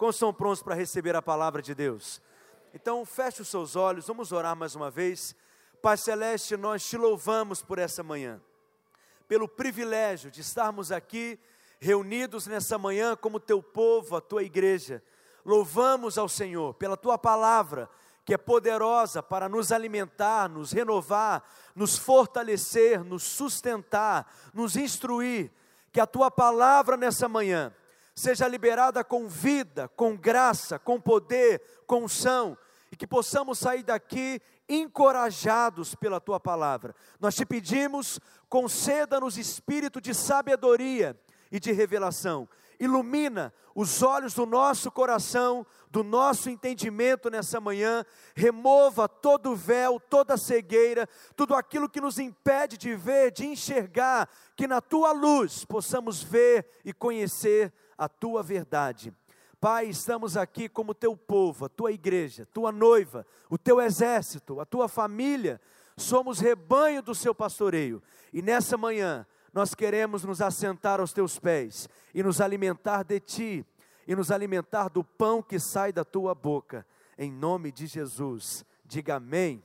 [0.00, 2.22] Quantos estão prontos para receber a palavra de Deus?
[2.72, 5.36] Então, feche os seus olhos, vamos orar mais uma vez.
[5.82, 8.40] Pai Celeste, nós te louvamos por essa manhã,
[9.28, 11.38] pelo privilégio de estarmos aqui
[11.78, 15.02] reunidos nessa manhã como teu povo, a tua igreja.
[15.44, 17.86] Louvamos ao Senhor pela tua palavra,
[18.24, 21.44] que é poderosa para nos alimentar, nos renovar,
[21.74, 25.52] nos fortalecer, nos sustentar, nos instruir.
[25.92, 27.70] Que a tua palavra nessa manhã
[28.20, 32.56] seja liberada com vida, com graça, com poder, com unção,
[32.92, 36.94] e que possamos sair daqui encorajados pela tua palavra.
[37.18, 41.18] Nós te pedimos, conceda-nos espírito de sabedoria
[41.50, 42.48] e de revelação.
[42.78, 50.36] Ilumina os olhos do nosso coração, do nosso entendimento nessa manhã, remova todo véu, toda
[50.36, 56.22] cegueira, tudo aquilo que nos impede de ver, de enxergar, que na tua luz possamos
[56.22, 59.12] ver e conhecer a tua verdade.
[59.60, 64.64] Pai, estamos aqui como teu povo, a tua igreja, tua noiva, o teu exército, a
[64.64, 65.60] tua família,
[65.98, 68.02] somos rebanho do seu pastoreio.
[68.32, 73.66] E nessa manhã, nós queremos nos assentar aos teus pés e nos alimentar de ti,
[74.06, 76.86] e nos alimentar do pão que sai da tua boca,
[77.18, 78.64] em nome de Jesus.
[78.82, 79.62] Diga amém.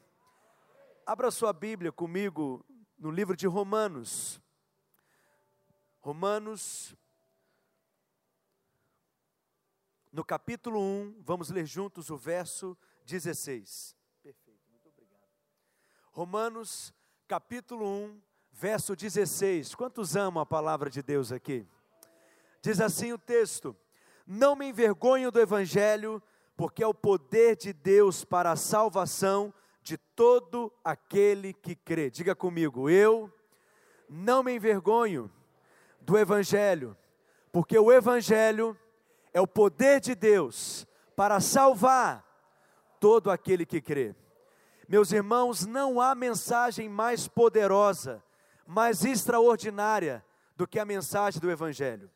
[1.05, 2.66] Abra sua Bíblia comigo
[2.99, 4.42] no livro de Romanos.
[6.02, 6.94] Romanos
[10.16, 13.94] no capítulo 1, vamos ler juntos o verso 16.
[14.23, 15.27] Perfeito, muito obrigado.
[16.09, 16.94] Romanos,
[17.27, 19.75] capítulo 1, verso 16.
[19.75, 21.67] Quantos amam a palavra de Deus aqui?
[22.61, 23.75] Diz assim o texto:
[24.25, 26.23] Não me envergonho do evangelho,
[26.55, 32.09] porque é o poder de Deus para a salvação de todo aquele que crê.
[32.09, 33.30] Diga comigo, eu
[34.08, 35.30] não me envergonho
[35.99, 36.95] do evangelho,
[37.52, 38.80] porque o evangelho
[39.36, 42.23] é o poder de Deus para salvar
[43.02, 44.16] todo aquele que crê.
[44.88, 48.23] Meus irmãos, não há mensagem mais poderosa,
[48.65, 50.23] mais extraordinária
[50.55, 52.09] do que a mensagem do Evangelho.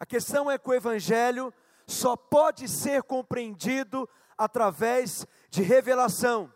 [0.00, 1.52] A questão é que o Evangelho
[1.86, 6.50] só pode ser compreendido através de revelação.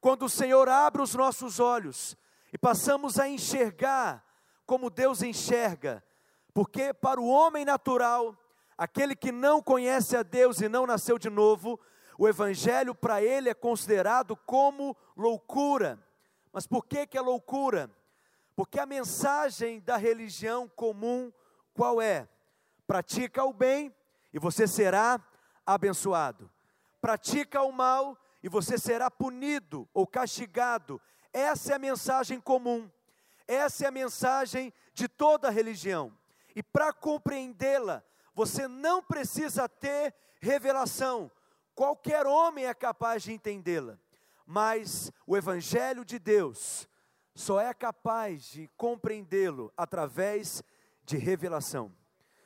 [0.00, 2.16] Quando o Senhor abre os nossos olhos
[2.52, 4.24] e passamos a enxergar
[4.64, 6.00] como Deus enxerga,
[6.54, 8.36] porque para o homem natural
[8.76, 11.78] Aquele que não conhece a Deus e não nasceu de novo,
[12.18, 15.98] o evangelho para ele é considerado como loucura.
[16.52, 17.90] Mas por que que é loucura?
[18.54, 21.32] Porque a mensagem da religião comum
[21.74, 22.28] qual é?
[22.86, 23.94] Pratica o bem
[24.32, 25.20] e você será
[25.64, 26.50] abençoado.
[27.00, 31.00] Pratica o mal e você será punido ou castigado.
[31.32, 32.90] Essa é a mensagem comum.
[33.48, 36.12] Essa é a mensagem de toda religião.
[36.54, 38.04] E para compreendê-la,
[38.34, 41.30] você não precisa ter revelação,
[41.74, 43.98] qualquer homem é capaz de entendê-la,
[44.46, 46.88] mas o Evangelho de Deus
[47.34, 50.62] só é capaz de compreendê-lo através
[51.04, 51.92] de revelação.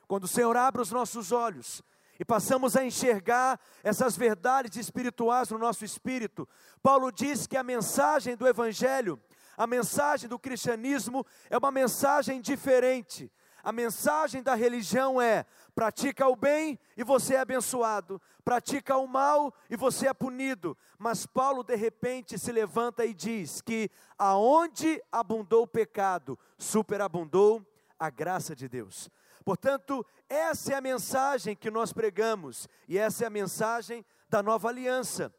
[0.07, 1.83] Quando o Senhor abre os nossos olhos
[2.19, 6.49] e passamos a enxergar essas verdades espirituais no nosso espírito,
[6.83, 9.21] Paulo diz que a mensagem do Evangelho,
[9.57, 13.31] a mensagem do cristianismo é uma mensagem diferente.
[13.67, 15.45] A mensagem da religião é:
[15.75, 20.79] pratica o bem e você é abençoado, pratica o mal e você é punido.
[20.97, 27.61] Mas Paulo de repente se levanta e diz que aonde abundou o pecado, superabundou
[27.99, 29.11] a graça de Deus.
[29.45, 34.69] Portanto, essa é a mensagem que nós pregamos e essa é a mensagem da nova
[34.69, 35.35] aliança.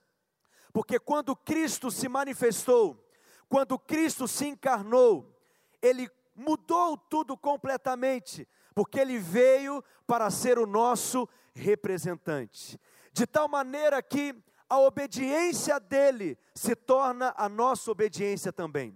[0.74, 3.10] Porque quando Cristo se manifestou,
[3.48, 5.34] quando Cristo se encarnou,
[5.82, 12.80] ele mudou tudo completamente porque ele veio para ser o nosso representante.
[13.12, 14.36] De tal maneira que
[14.70, 18.96] a obediência dele se torna a nossa obediência também.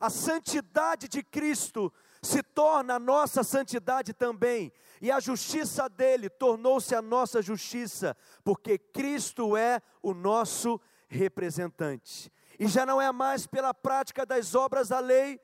[0.00, 6.94] A santidade de Cristo se torna a nossa santidade também, e a justiça dele tornou-se
[6.94, 12.32] a nossa justiça, porque Cristo é o nosso representante.
[12.58, 15.40] E já não é mais pela prática das obras da lei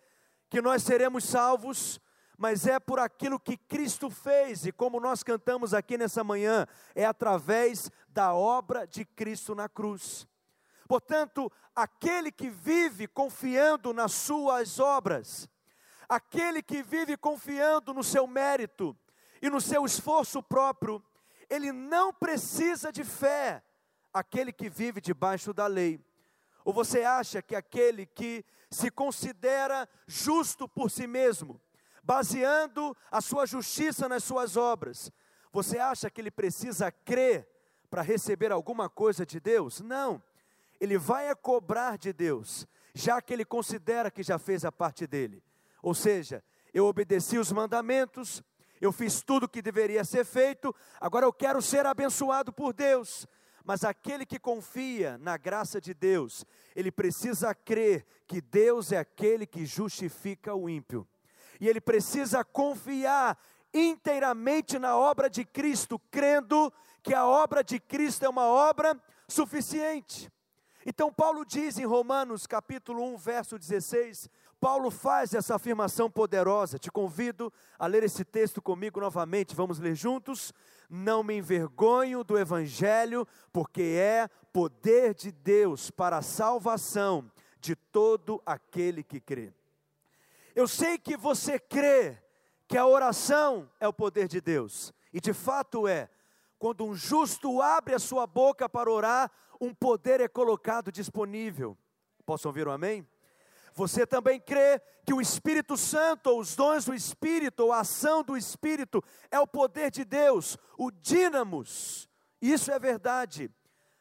[0.55, 2.01] que nós seremos salvos,
[2.39, 6.65] mas é por aquilo que Cristo fez, e como nós cantamos aqui nessa manhã,
[6.95, 10.29] é através da obra de Cristo na cruz.
[10.87, 15.49] Portanto, aquele que vive confiando nas suas obras,
[16.09, 18.97] aquele que vive confiando no seu mérito
[19.43, 21.03] e no seu esforço próprio,
[21.51, 23.61] ele não precisa de fé,
[24.12, 26.01] aquele que vive debaixo da lei.
[26.65, 31.61] Ou você acha que aquele que se considera justo por si mesmo,
[32.03, 35.11] baseando a sua justiça nas suas obras.
[35.53, 37.49] Você acha que ele precisa crer
[37.88, 39.81] para receber alguma coisa de Deus?
[39.81, 40.21] Não.
[40.81, 45.06] Ele vai a cobrar de Deus, já que ele considera que já fez a parte
[45.06, 45.43] dele.
[45.81, 46.43] Ou seja,
[46.73, 48.43] eu obedeci os mandamentos,
[48.81, 53.29] eu fiz tudo o que deveria ser feito, agora eu quero ser abençoado por Deus.
[53.64, 56.44] Mas aquele que confia na graça de Deus,
[56.76, 61.08] ele precisa crer que Deus é aquele que justifica o ímpio.
[61.58, 63.38] E ele precisa confiar
[63.72, 66.70] inteiramente na obra de Cristo, crendo
[67.02, 70.31] que a obra de Cristo é uma obra suficiente.
[70.87, 74.28] Então Paulo diz em Romanos capítulo 1, verso 16,
[74.64, 76.78] Paulo faz essa afirmação poderosa.
[76.78, 79.55] Te convido a ler esse texto comigo novamente.
[79.55, 80.55] Vamos ler juntos?
[80.88, 87.31] Não me envergonho do evangelho, porque é poder de Deus para a salvação
[87.61, 89.52] de todo aquele que crê.
[90.55, 92.17] Eu sei que você crê
[92.67, 96.08] que a oração é o poder de Deus, e de fato é.
[96.58, 101.76] Quando um justo abre a sua boca para orar, um poder é colocado disponível.
[102.25, 103.06] Posso ouvir um amém?
[103.75, 108.23] Você também crê que o Espírito Santo, ou os dons do Espírito, ou a ação
[108.23, 112.09] do Espírito, é o poder de Deus, o dínamos.
[112.41, 113.50] Isso é verdade.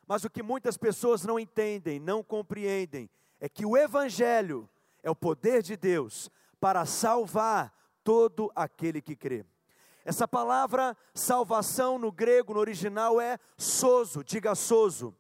[0.08, 3.10] Mas o que muitas pessoas não entendem, não compreendem,
[3.40, 4.70] é que o Evangelho
[5.02, 6.30] é o poder de Deus
[6.60, 7.74] para salvar
[8.04, 9.46] todo aquele que crê.
[10.06, 15.16] Essa palavra salvação no grego, no original, é soso, diga soso.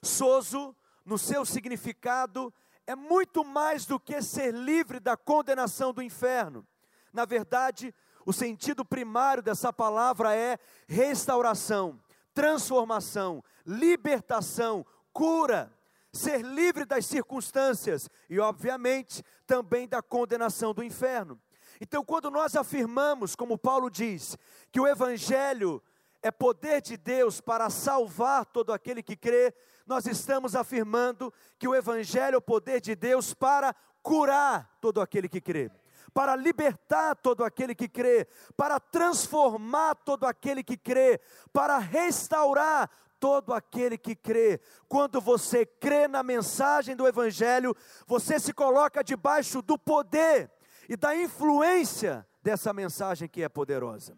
[0.00, 0.74] Soso,
[1.04, 2.52] no seu significado,
[2.88, 6.66] é muito mais do que ser livre da condenação do inferno.
[7.12, 7.94] Na verdade,
[8.24, 12.00] o sentido primário dessa palavra é restauração,
[12.32, 15.70] transformação, libertação, cura,
[16.10, 21.38] ser livre das circunstâncias e, obviamente, também da condenação do inferno.
[21.82, 24.34] Então, quando nós afirmamos, como Paulo diz,
[24.72, 25.82] que o Evangelho
[26.28, 29.52] é poder de Deus para salvar todo aquele que crê,
[29.86, 35.28] nós estamos afirmando que o Evangelho é o poder de Deus para curar todo aquele
[35.28, 35.70] que crê,
[36.12, 38.26] para libertar todo aquele que crê,
[38.56, 41.18] para transformar todo aquele que crê,
[41.52, 44.60] para restaurar todo aquele que crê.
[44.86, 47.74] Quando você crê na mensagem do Evangelho,
[48.06, 50.50] você se coloca debaixo do poder
[50.88, 54.16] e da influência dessa mensagem que é poderosa.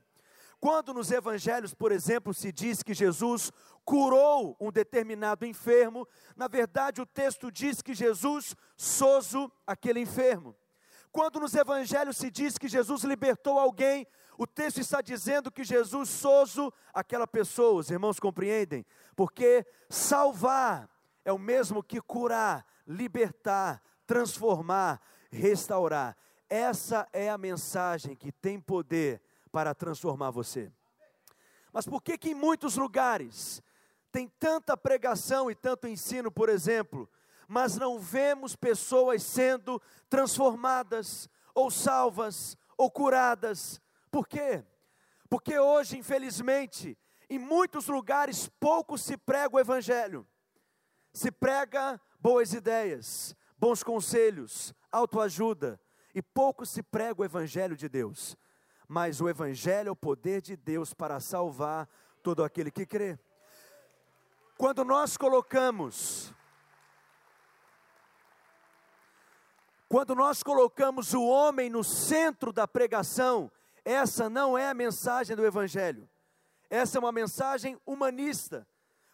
[0.60, 3.50] Quando nos evangelhos, por exemplo, se diz que Jesus
[3.82, 10.54] curou um determinado enfermo, na verdade o texto diz que Jesus soso aquele enfermo.
[11.10, 16.08] Quando nos evangelhos se diz que Jesus libertou alguém, o texto está dizendo que Jesus
[16.10, 17.80] soso aquela pessoa.
[17.80, 18.84] Os irmãos compreendem?
[19.16, 20.88] Porque salvar
[21.24, 26.16] é o mesmo que curar, libertar, transformar, restaurar.
[26.48, 29.20] Essa é a mensagem que tem poder
[29.50, 30.72] para transformar você.
[31.72, 33.62] Mas por que que em muitos lugares
[34.10, 37.08] tem tanta pregação e tanto ensino, por exemplo,
[37.46, 43.80] mas não vemos pessoas sendo transformadas ou salvas ou curadas?
[44.10, 44.64] Por quê?
[45.28, 46.98] Porque hoje, infelizmente,
[47.28, 50.26] em muitos lugares pouco se prega o evangelho.
[51.12, 55.80] Se prega boas ideias, bons conselhos, autoajuda,
[56.14, 58.36] e pouco se prega o Evangelho de Deus,
[58.90, 61.88] mas o Evangelho é o poder de Deus para salvar
[62.24, 63.16] todo aquele que crê.
[64.58, 66.34] Quando nós colocamos,
[69.88, 73.48] quando nós colocamos o homem no centro da pregação,
[73.84, 76.10] essa não é a mensagem do Evangelho,
[76.68, 78.66] essa é uma mensagem humanista.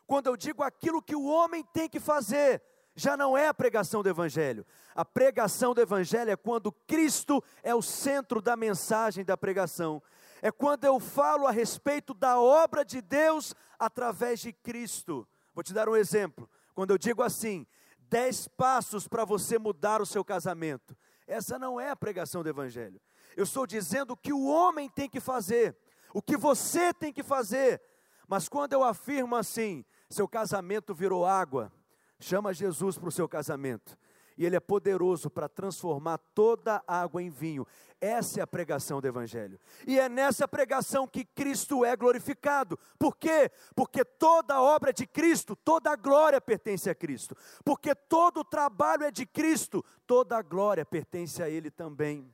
[0.06, 2.62] Quando eu digo aquilo que o homem tem que fazer,
[2.96, 4.66] já não é a pregação do Evangelho.
[4.94, 10.02] A pregação do Evangelho é quando Cristo é o centro da mensagem da pregação.
[10.40, 15.28] É quando eu falo a respeito da obra de Deus através de Cristo.
[15.54, 16.48] Vou te dar um exemplo.
[16.74, 17.66] Quando eu digo assim,
[17.98, 20.96] dez passos para você mudar o seu casamento.
[21.26, 23.00] Essa não é a pregação do Evangelho.
[23.36, 25.76] Eu estou dizendo o que o homem tem que fazer,
[26.14, 27.82] o que você tem que fazer.
[28.26, 31.70] Mas quando eu afirmo assim, seu casamento virou água,
[32.18, 33.96] Chama Jesus para o seu casamento.
[34.38, 37.66] E Ele é poderoso para transformar toda água em vinho.
[37.98, 39.58] Essa é a pregação do Evangelho.
[39.86, 42.78] E é nessa pregação que Cristo é glorificado.
[42.98, 43.50] Por quê?
[43.74, 47.34] Porque toda obra é de Cristo, toda a glória pertence a Cristo.
[47.64, 52.30] Porque todo o trabalho é de Cristo, toda a glória pertence a Ele também.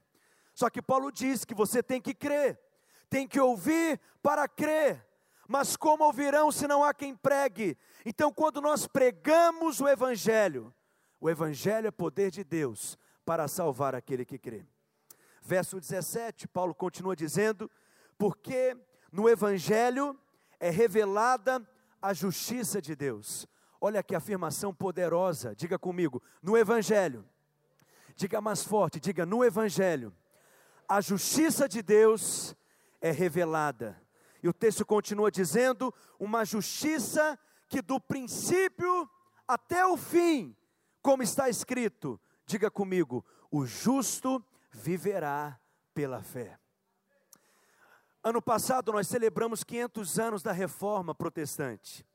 [0.55, 2.59] Só que Paulo diz que você tem que crer,
[3.09, 5.07] tem que ouvir para crer
[5.49, 7.77] mas como ouvirão se não há quem pregue?
[8.05, 10.73] Então, quando nós pregamos o Evangelho,
[11.21, 14.65] o Evangelho é poder de Deus para salvar aquele que crê.
[15.43, 17.71] Verso 17, Paulo continua dizendo:
[18.17, 18.77] Porque
[19.11, 20.19] no Evangelho
[20.59, 21.67] é revelada
[22.01, 23.47] a justiça de Deus.
[23.81, 27.25] Olha que afirmação poderosa, diga comigo, no Evangelho.
[28.15, 30.15] Diga mais forte, diga no Evangelho.
[30.89, 32.55] A justiça de Deus
[33.01, 34.01] é revelada.
[34.43, 39.09] E o texto continua dizendo: uma justiça que do princípio
[39.47, 40.57] até o fim,
[41.01, 45.59] como está escrito, diga comigo, o justo viverá
[45.95, 46.59] pela fé.
[48.25, 52.07] Ano passado nós celebramos 500 anos da reforma protestante.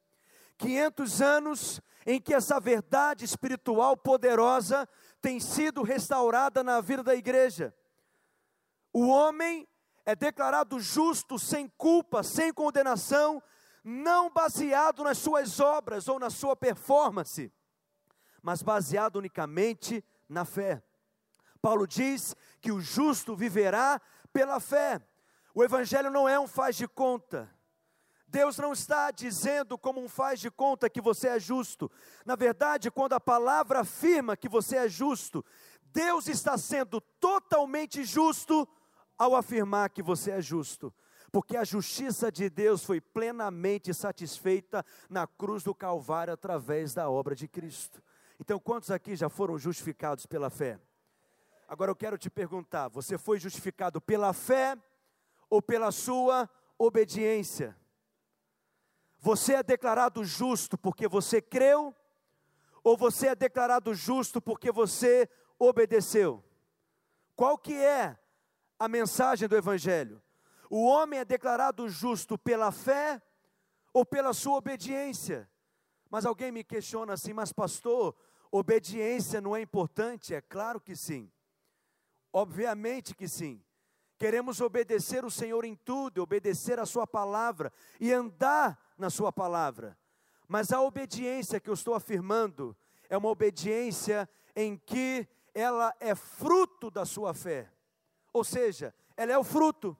[0.58, 4.88] 500 anos em que essa verdade espiritual poderosa
[5.22, 7.76] tem sido restaurada na vida da igreja.
[8.94, 9.68] O homem
[10.08, 13.44] é declarado justo, sem culpa, sem condenação,
[13.84, 17.52] não baseado nas suas obras ou na sua performance,
[18.42, 20.82] mas baseado unicamente na fé.
[21.62, 24.00] Paulo diz que o justo viverá
[24.32, 25.06] pela fé.
[25.54, 27.54] O Evangelho não é um faz de conta.
[28.26, 31.92] Deus não está dizendo como um faz de conta que você é justo.
[32.26, 35.44] Na verdade, quando a palavra afirma que você é justo,
[35.92, 38.66] Deus está sendo totalmente justo
[39.18, 40.94] ao afirmar que você é justo.
[41.32, 47.36] Porque a justiça de Deus foi plenamente satisfeita na cruz do Calvário através da obra
[47.36, 48.02] de Cristo.
[48.40, 50.80] Então, quantos aqui já foram justificados pela fé?
[51.68, 54.78] Agora eu quero te perguntar: você foi justificado pela fé
[55.50, 57.76] ou pela sua obediência?
[59.20, 61.94] Você é declarado justo porque você creu,
[62.84, 66.44] ou você é declarado justo porque você obedeceu?
[67.36, 68.18] Qual que é
[68.80, 70.22] a mensagem do evangelho?
[70.70, 73.22] O homem é declarado justo pela fé
[73.94, 75.50] ou pela sua obediência?
[76.10, 78.16] Mas alguém me questiona assim, mas pastor,
[78.52, 80.34] obediência não é importante?
[80.34, 81.32] É claro que sim.
[82.32, 83.64] Obviamente que sim.
[84.18, 89.98] Queremos obedecer o Senhor em tudo, obedecer a Sua palavra e andar na Sua palavra.
[90.48, 92.76] Mas a obediência que eu estou afirmando
[93.10, 97.72] é uma obediência em que ela é fruto da sua fé.
[98.38, 99.98] Ou seja, ela é o fruto,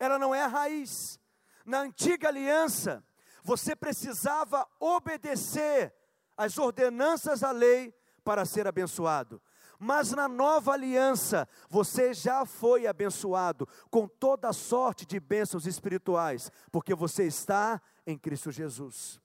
[0.00, 1.20] ela não é a raiz.
[1.64, 3.04] Na antiga aliança,
[3.44, 5.94] você precisava obedecer
[6.36, 7.94] às ordenanças da lei
[8.24, 9.40] para ser abençoado.
[9.78, 16.96] Mas na nova aliança, você já foi abençoado com toda sorte de bênçãos espirituais, porque
[16.96, 19.20] você está em Cristo Jesus.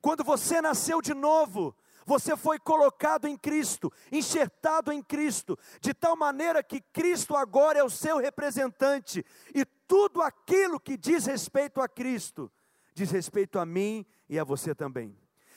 [0.00, 6.16] Quando você nasceu de novo, você foi colocado em Cristo, enxertado em Cristo, de tal
[6.16, 11.88] maneira que Cristo agora é o seu representante, e tudo aquilo que diz respeito a
[11.88, 12.50] Cristo,
[12.94, 15.16] diz respeito a mim e a você também.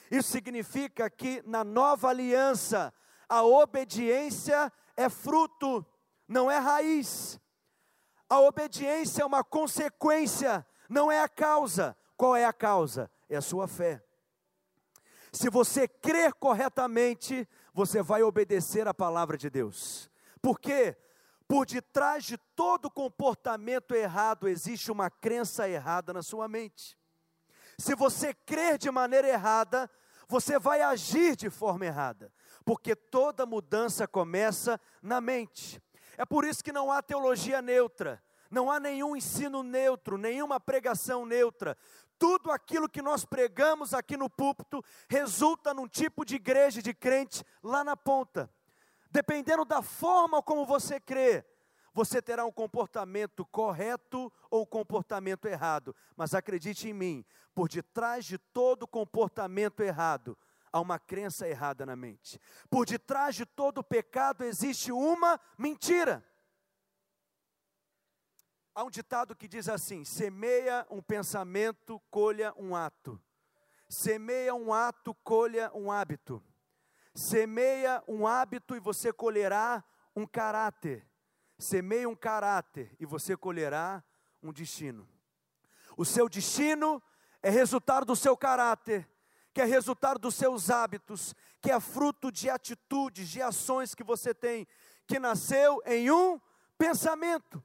[0.10, 2.94] Isso significa que na nova aliança,
[3.28, 5.86] a obediência é fruto,
[6.28, 7.40] não é raiz.
[8.30, 11.98] A obediência é uma consequência, não é a causa.
[12.16, 13.10] Qual é a causa?
[13.30, 14.04] É a sua fé.
[15.34, 20.10] Se você crer corretamente, você vai obedecer a palavra de Deus.
[20.42, 20.96] Por quê?
[21.48, 26.98] Por detrás de todo comportamento errado existe uma crença errada na sua mente.
[27.78, 29.90] Se você crer de maneira errada,
[30.28, 32.32] você vai agir de forma errada
[32.64, 35.82] porque toda mudança começa na mente.
[36.18, 41.26] É por isso que não há teologia neutra, não há nenhum ensino neutro, nenhuma pregação
[41.26, 41.78] neutra.
[42.18, 47.44] Tudo aquilo que nós pregamos aqui no púlpito resulta num tipo de igreja de crente
[47.62, 48.50] lá na ponta.
[49.12, 51.46] Dependendo da forma como você crê,
[51.94, 55.96] você terá um comportamento correto ou comportamento errado.
[56.16, 60.38] Mas acredite em mim, por detrás de todo comportamento errado,
[60.72, 62.42] há uma crença errada na mente.
[62.70, 66.26] Por detrás de todo pecado existe uma mentira.
[68.76, 73.22] Há um ditado que diz assim: semeia um pensamento, colha um ato.
[73.88, 76.44] Semeia um ato, colha um hábito.
[77.14, 79.84] Semeia um hábito e você colherá
[80.16, 81.08] um caráter.
[81.60, 84.04] Semeia um caráter e você colherá
[84.42, 85.08] um destino.
[85.96, 87.02] O seu destino
[87.42, 89.08] é resultado do seu caráter
[89.54, 94.34] que é resultado dos seus hábitos, que é fruto de atitudes, de ações que você
[94.34, 94.68] tem,
[95.06, 96.42] que nasceu em um
[96.76, 97.64] pensamento,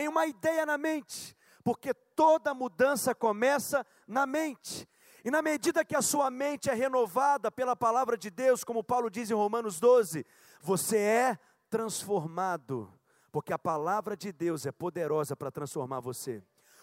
[0.00, 4.88] em uma ideia na mente, porque toda mudança começa na mente.
[5.24, 9.10] E na medida que a sua mente é renovada pela palavra de Deus, como Paulo
[9.10, 10.24] diz em Romanos 12,
[10.60, 11.38] você é
[11.68, 12.92] transformado,
[13.30, 16.42] porque a palavra de Deus é poderosa para transformar você.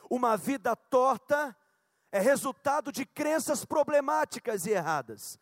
[0.10, 1.55] Uma vida torta
[2.12, 5.39] é resultado de crenças problemáticas e erradas.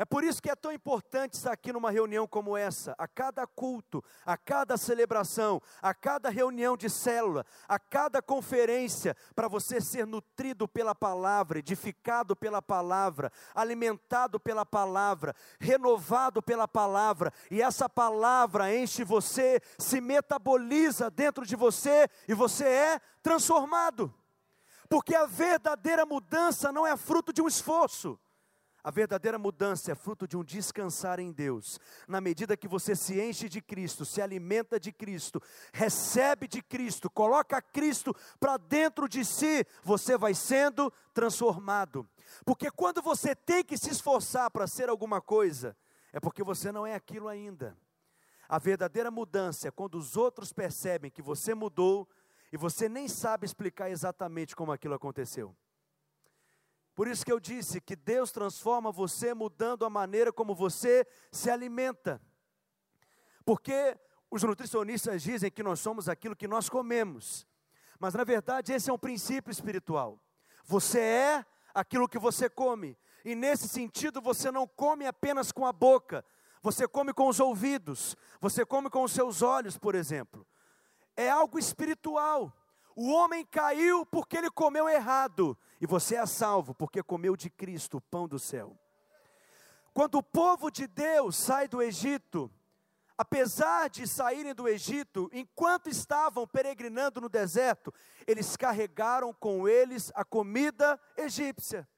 [0.00, 3.44] É por isso que é tão importante estar aqui numa reunião como essa, a cada
[3.48, 10.06] culto, a cada celebração, a cada reunião de célula, a cada conferência, para você ser
[10.06, 18.72] nutrido pela palavra, edificado pela palavra, alimentado pela palavra, renovado pela palavra, e essa palavra
[18.72, 24.14] enche você, se metaboliza dentro de você e você é transformado.
[24.88, 28.16] Porque a verdadeira mudança não é fruto de um esforço.
[28.88, 31.78] A verdadeira mudança é fruto de um descansar em Deus.
[32.08, 35.42] Na medida que você se enche de Cristo, se alimenta de Cristo,
[35.74, 42.08] recebe de Cristo, coloca Cristo para dentro de si, você vai sendo transformado.
[42.46, 45.76] Porque quando você tem que se esforçar para ser alguma coisa,
[46.10, 47.76] é porque você não é aquilo ainda.
[48.48, 52.08] A verdadeira mudança é quando os outros percebem que você mudou
[52.50, 55.54] e você nem sabe explicar exatamente como aquilo aconteceu.
[56.98, 61.48] Por isso que eu disse que Deus transforma você mudando a maneira como você se
[61.48, 62.20] alimenta.
[63.44, 63.96] Porque
[64.28, 67.46] os nutricionistas dizem que nós somos aquilo que nós comemos.
[68.00, 70.20] Mas na verdade esse é um princípio espiritual.
[70.64, 72.98] Você é aquilo que você come.
[73.24, 76.24] E nesse sentido você não come apenas com a boca,
[76.60, 80.44] você come com os ouvidos, você come com os seus olhos, por exemplo.
[81.16, 82.52] É algo espiritual.
[82.96, 87.98] O homem caiu porque ele comeu errado, e você é salvo porque comeu de Cristo
[87.98, 88.76] o pão do céu.
[89.92, 92.50] Quando o povo de Deus sai do Egito,
[93.16, 97.92] apesar de saírem do Egito, enquanto estavam peregrinando no deserto,
[98.26, 101.88] eles carregaram com eles a comida egípcia.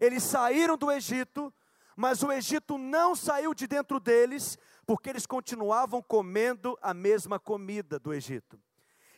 [0.00, 1.52] Eles saíram do Egito,
[1.96, 7.98] mas o Egito não saiu de dentro deles, porque eles continuavam comendo a mesma comida
[7.98, 8.60] do Egito.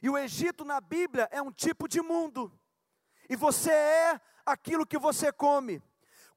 [0.02, 2.52] E o Egito na Bíblia é um tipo de mundo.
[3.28, 5.82] E você é aquilo que você come.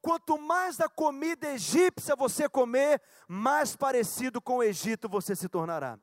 [0.01, 5.99] Quanto mais da comida egípcia você comer, mais parecido com o Egito você se tornará.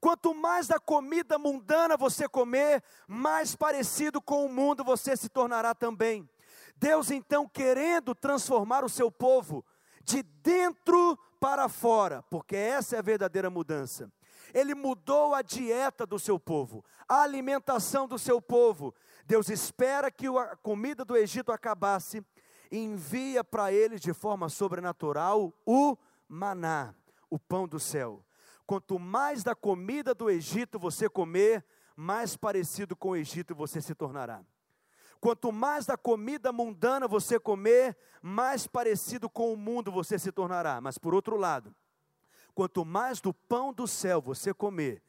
[0.00, 5.74] Quanto mais da comida mundana você comer, mais parecido com o mundo você se tornará
[5.74, 6.28] também.
[6.76, 9.64] Deus então querendo transformar o seu povo
[10.04, 14.10] de dentro para fora, porque essa é a verdadeira mudança.
[14.52, 18.94] Ele mudou a dieta do seu povo, a alimentação do seu povo.
[19.26, 22.24] Deus espera que a comida do Egito acabasse
[22.70, 25.96] envia para eles de forma sobrenatural o
[26.28, 26.94] maná,
[27.28, 28.24] o pão do céu.
[28.66, 33.94] Quanto mais da comida do Egito você comer, mais parecido com o Egito você se
[33.94, 34.42] tornará.
[35.20, 40.80] Quanto mais da comida mundana você comer, mais parecido com o mundo você se tornará.
[40.80, 41.74] Mas por outro lado,
[42.54, 45.02] quanto mais do pão do céu você comer,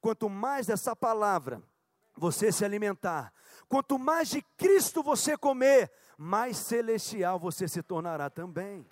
[0.00, 1.62] quanto mais dessa palavra
[2.14, 3.32] você se alimentar,
[3.68, 8.86] quanto mais de Cristo você comer, mais celestial você se tornará também.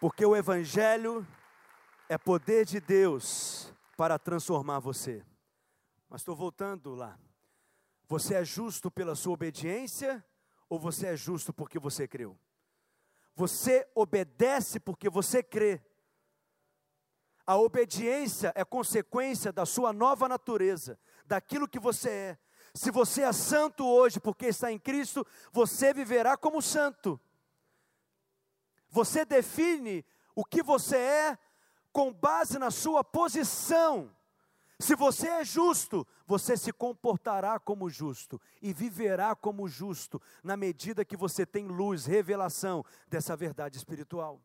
[0.00, 1.26] Porque o Evangelho
[2.08, 5.24] é poder de Deus para transformar você.
[6.08, 7.18] Mas estou voltando lá.
[8.08, 10.24] Você é justo pela sua obediência
[10.68, 12.38] ou você é justo porque você creu?
[13.34, 15.80] Você obedece porque você crê.
[17.46, 22.38] A obediência é consequência da sua nova natureza, daquilo que você é.
[22.74, 27.20] Se você é santo hoje porque está em Cristo, você viverá como santo.
[28.90, 30.04] Você define
[30.34, 31.38] o que você é
[31.92, 34.14] com base na sua posição.
[34.78, 41.04] Se você é justo, você se comportará como justo e viverá como justo, na medida
[41.04, 44.42] que você tem luz, revelação dessa verdade espiritual.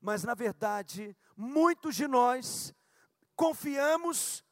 [0.00, 2.74] Mas na verdade, muitos de nós
[3.34, 4.44] confiamos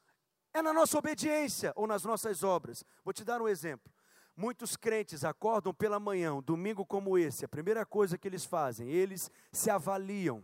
[0.53, 2.85] é na nossa obediência ou nas nossas obras.
[3.05, 3.93] Vou te dar um exemplo.
[4.37, 8.89] Muitos crentes acordam pela manhã, um domingo como esse, a primeira coisa que eles fazem,
[8.89, 10.43] eles se avaliam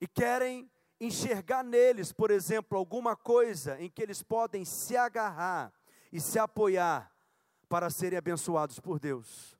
[0.00, 5.72] e querem enxergar neles, por exemplo, alguma coisa em que eles podem se agarrar
[6.12, 7.12] e se apoiar
[7.68, 9.56] para serem abençoados por Deus.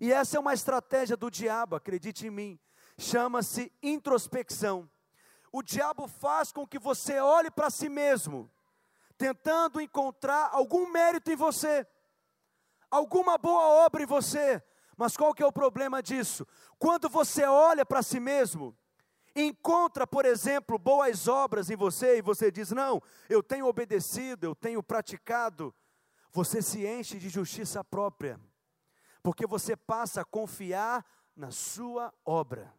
[0.00, 2.60] E essa é uma estratégia do diabo, acredite em mim,
[2.98, 4.88] chama-se introspecção.
[5.52, 8.50] O diabo faz com que você olhe para si mesmo,
[9.16, 11.86] tentando encontrar algum mérito em você,
[12.90, 14.62] alguma boa obra em você.
[14.96, 16.46] Mas qual que é o problema disso?
[16.78, 18.76] Quando você olha para si mesmo,
[19.34, 24.54] encontra, por exemplo, boas obras em você e você diz: Não, eu tenho obedecido, eu
[24.54, 25.74] tenho praticado,
[26.32, 28.40] você se enche de justiça própria,
[29.22, 31.04] porque você passa a confiar
[31.34, 32.74] na sua obra.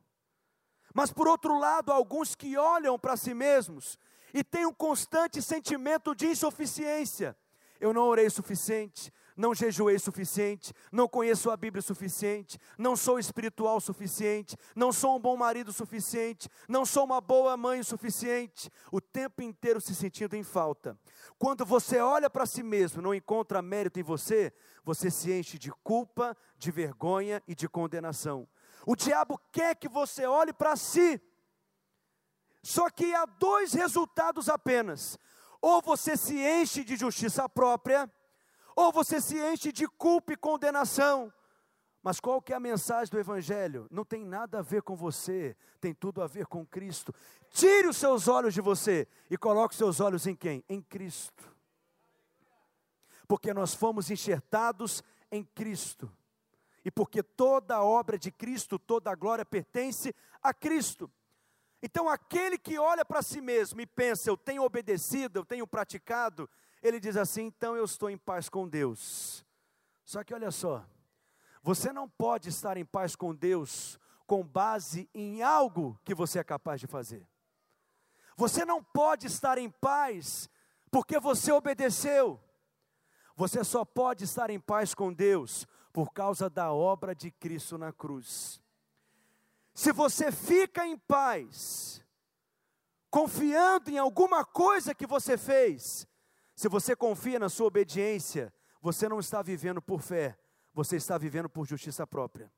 [0.98, 4.00] Mas por outro lado, alguns que olham para si mesmos
[4.34, 7.38] e têm um constante sentimento de insuficiência.
[7.80, 13.20] Eu não orei o suficiente, não jejuei suficiente, não conheço a Bíblia suficiente, não sou
[13.20, 19.00] espiritual suficiente, não sou um bom marido suficiente, não sou uma boa mãe suficiente, o
[19.00, 20.98] tempo inteiro se sentindo em falta.
[21.38, 24.52] Quando você olha para si mesmo, não encontra mérito em você,
[24.84, 28.48] você se enche de culpa, de vergonha e de condenação.
[28.88, 31.22] O diabo quer que você olhe para si.
[32.64, 35.20] Só que há dois resultados apenas:
[35.62, 38.10] ou você se enche de justiça própria,
[38.74, 41.34] ou você se enche de culpa e condenação.
[42.02, 43.90] Mas qual que é a mensagem do Evangelho?
[43.92, 47.14] Não tem nada a ver com você, tem tudo a ver com Cristo.
[47.50, 50.64] Tire os seus olhos de você e coloque os seus olhos em quem?
[50.70, 51.44] Em Cristo.
[53.28, 56.10] Porque nós fomos enxertados em Cristo.
[56.88, 61.12] E porque toda a obra de Cristo, toda a glória pertence a Cristo.
[61.84, 66.50] Então, aquele que olha para si mesmo e pensa, eu tenho obedecido, eu tenho praticado,
[66.82, 69.46] ele diz assim: então eu estou em paz com Deus.
[70.06, 70.86] Só que olha só,
[71.62, 76.44] você não pode estar em paz com Deus com base em algo que você é
[76.44, 77.28] capaz de fazer.
[78.38, 80.50] Você não pode estar em paz
[80.90, 82.40] porque você obedeceu.
[83.36, 87.92] Você só pode estar em paz com Deus por causa da obra de Cristo na
[87.92, 88.62] cruz.
[89.74, 92.06] Se você fica em paz,
[93.10, 96.08] confiando em alguma coisa que você fez,
[96.56, 100.38] se você confia na sua obediência, você não está vivendo por fé,
[100.72, 102.54] você está vivendo por justiça própria.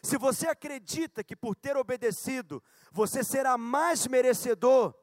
[0.00, 4.94] Se você acredita que por ter obedecido, você será mais merecedor,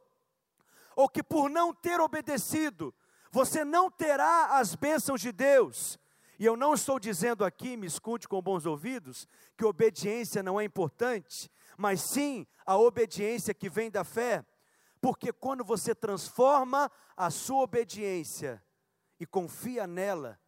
[0.95, 2.95] ou que por não ter obedecido,
[3.29, 5.99] você não terá as bênçãos de Deus,
[6.39, 10.63] e eu não estou dizendo aqui, me escute com bons ouvidos, que obediência não é
[10.63, 14.45] importante, mas sim a obediência que vem da fé,
[14.99, 18.63] porque quando você transforma a sua obediência
[19.19, 20.39] e confia nela,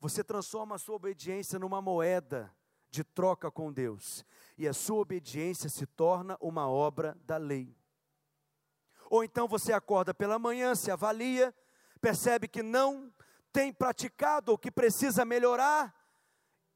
[0.00, 2.54] você transforma a sua obediência numa moeda
[2.90, 4.24] de troca com Deus,
[4.56, 7.76] e a sua obediência se torna uma obra da lei.
[9.10, 11.54] Ou então você acorda pela manhã, se avalia,
[12.00, 13.12] percebe que não
[13.54, 15.94] tem praticado ou que precisa melhorar,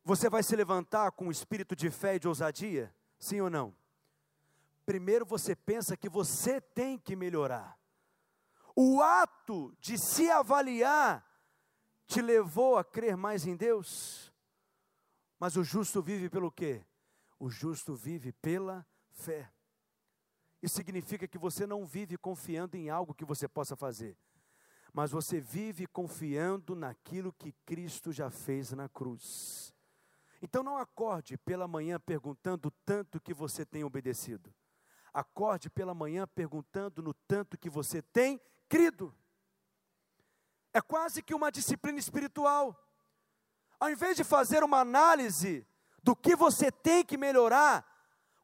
[0.02, 2.94] você vai se levantar com um espírito de fé e de ousadia?
[3.18, 3.76] Sim ou não?
[4.88, 7.78] primeiro você pensa que você tem que melhorar.
[8.74, 11.22] O ato de se avaliar
[12.06, 14.32] te levou a crer mais em Deus.
[15.38, 16.86] Mas o justo vive pelo quê?
[17.38, 19.52] O justo vive pela fé.
[20.62, 24.16] Isso significa que você não vive confiando em algo que você possa fazer,
[24.98, 29.72] mas você vive confiando naquilo que Cristo já fez na cruz.
[30.42, 34.52] Então não acorde pela manhã perguntando tanto que você tem obedecido.
[35.14, 39.14] Acorde pela manhã perguntando no tanto que você tem crido.
[40.74, 42.76] É quase que uma disciplina espiritual.
[43.78, 45.64] Ao invés de fazer uma análise
[46.02, 47.86] do que você tem que melhorar,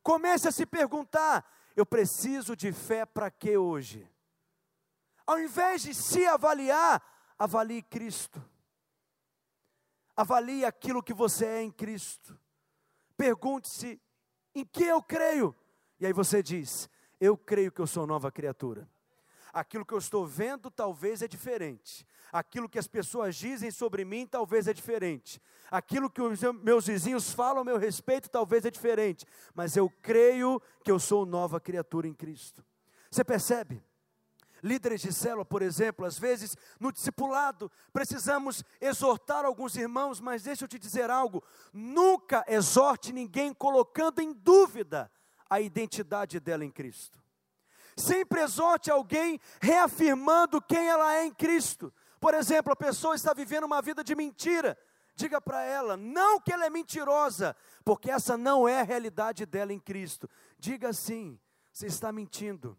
[0.04, 4.08] comece a se perguntar: eu preciso de fé para quê hoje?
[5.26, 7.02] Ao invés de se avaliar,
[7.38, 8.42] avalie Cristo.
[10.16, 12.38] Avalie aquilo que você é em Cristo.
[13.16, 14.00] Pergunte-se:
[14.54, 15.54] em que eu creio?
[15.98, 16.88] E aí você diz:
[17.20, 18.88] Eu creio que eu sou nova criatura.
[19.52, 22.06] Aquilo que eu estou vendo talvez é diferente.
[22.32, 25.40] Aquilo que as pessoas dizem sobre mim talvez é diferente.
[25.70, 29.24] Aquilo que os meus vizinhos falam a meu respeito talvez é diferente.
[29.54, 32.64] Mas eu creio que eu sou nova criatura em Cristo.
[33.08, 33.80] Você percebe?
[34.64, 40.64] Líderes de célula, por exemplo, às vezes no discipulado, precisamos exortar alguns irmãos, mas deixa
[40.64, 45.10] eu te dizer algo: nunca exorte ninguém colocando em dúvida
[45.48, 47.22] a identidade dela em Cristo.
[47.94, 51.92] Sempre exorte alguém reafirmando quem ela é em Cristo.
[52.18, 54.76] Por exemplo, a pessoa está vivendo uma vida de mentira.
[55.14, 59.72] Diga para ela, não que ela é mentirosa, porque essa não é a realidade dela
[59.72, 60.28] em Cristo.
[60.58, 61.38] Diga assim:
[61.70, 62.76] você está mentindo,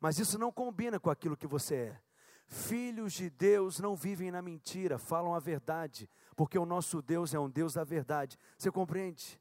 [0.00, 2.00] mas isso não combina com aquilo que você é.
[2.46, 7.40] Filhos de Deus não vivem na mentira, falam a verdade, porque o nosso Deus é
[7.40, 8.38] um Deus da verdade.
[8.56, 9.40] Você compreende?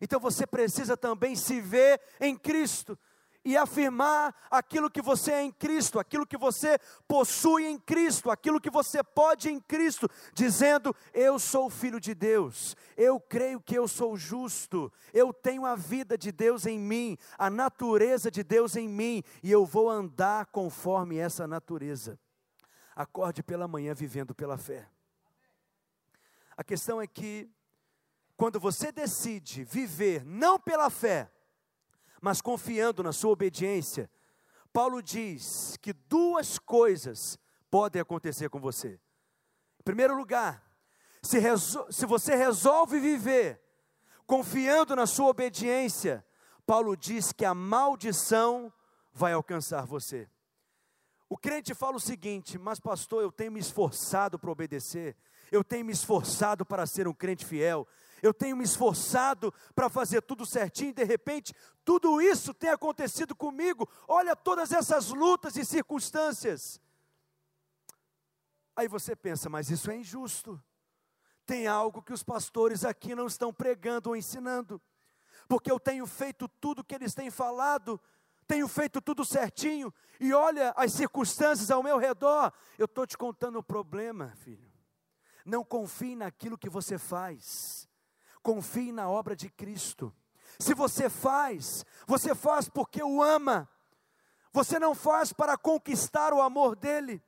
[0.00, 2.98] Então você precisa também se ver em Cristo
[3.44, 6.78] e afirmar aquilo que você é em Cristo, aquilo que você
[7.08, 12.76] possui em Cristo, aquilo que você pode em Cristo, dizendo: Eu sou filho de Deus,
[12.96, 17.50] eu creio que eu sou justo, eu tenho a vida de Deus em mim, a
[17.50, 22.18] natureza de Deus em mim, e eu vou andar conforme essa natureza.
[22.94, 24.88] Acorde pela manhã vivendo pela fé.
[26.56, 27.50] A questão é que
[28.36, 31.30] quando você decide viver não pela fé,
[32.22, 34.10] mas confiando na sua obediência,
[34.72, 37.38] Paulo diz que duas coisas
[37.70, 38.98] podem acontecer com você.
[39.78, 40.64] Em primeiro lugar,
[41.24, 41.38] Se,
[41.90, 43.60] se você resolve viver
[44.26, 46.24] confiando na sua obediência,
[46.66, 48.72] Paulo diz que a maldição
[49.12, 50.28] vai alcançar você.
[51.28, 55.16] O crente fala o seguinte: Mas, pastor, eu tenho me esforçado para obedecer,
[55.50, 57.86] eu tenho me esforçado para ser um crente fiel,
[58.22, 61.52] eu tenho me esforçado para fazer tudo certinho, de repente,
[61.84, 63.88] tudo isso tem acontecido comigo.
[64.06, 66.80] Olha todas essas lutas e circunstâncias.
[68.76, 70.62] Aí você pensa, mas isso é injusto.
[71.44, 74.80] Tem algo que os pastores aqui não estão pregando ou ensinando,
[75.48, 78.00] porque eu tenho feito tudo que eles têm falado,
[78.46, 82.52] tenho feito tudo certinho, e olha as circunstâncias ao meu redor.
[82.78, 84.70] Eu estou te contando o problema, filho.
[85.44, 87.88] Não confie naquilo que você faz,
[88.42, 90.14] confie na obra de Cristo.
[90.58, 93.68] Se você faz, você faz porque o ama,
[94.52, 97.22] você não faz para conquistar o amor dele.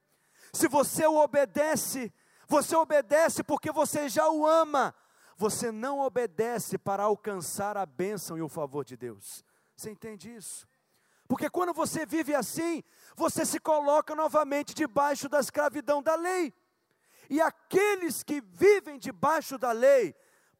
[0.52, 2.12] Se você o obedece,
[2.46, 4.94] você obedece porque você já o ama.
[5.36, 9.44] Você não obedece para alcançar a bênção e o favor de Deus.
[9.76, 10.66] Você entende isso?
[11.26, 12.84] Porque quando você vive assim,
[13.16, 16.52] você se coloca novamente debaixo da escravidão da lei.
[17.28, 20.14] E aqueles que vivem debaixo da lei,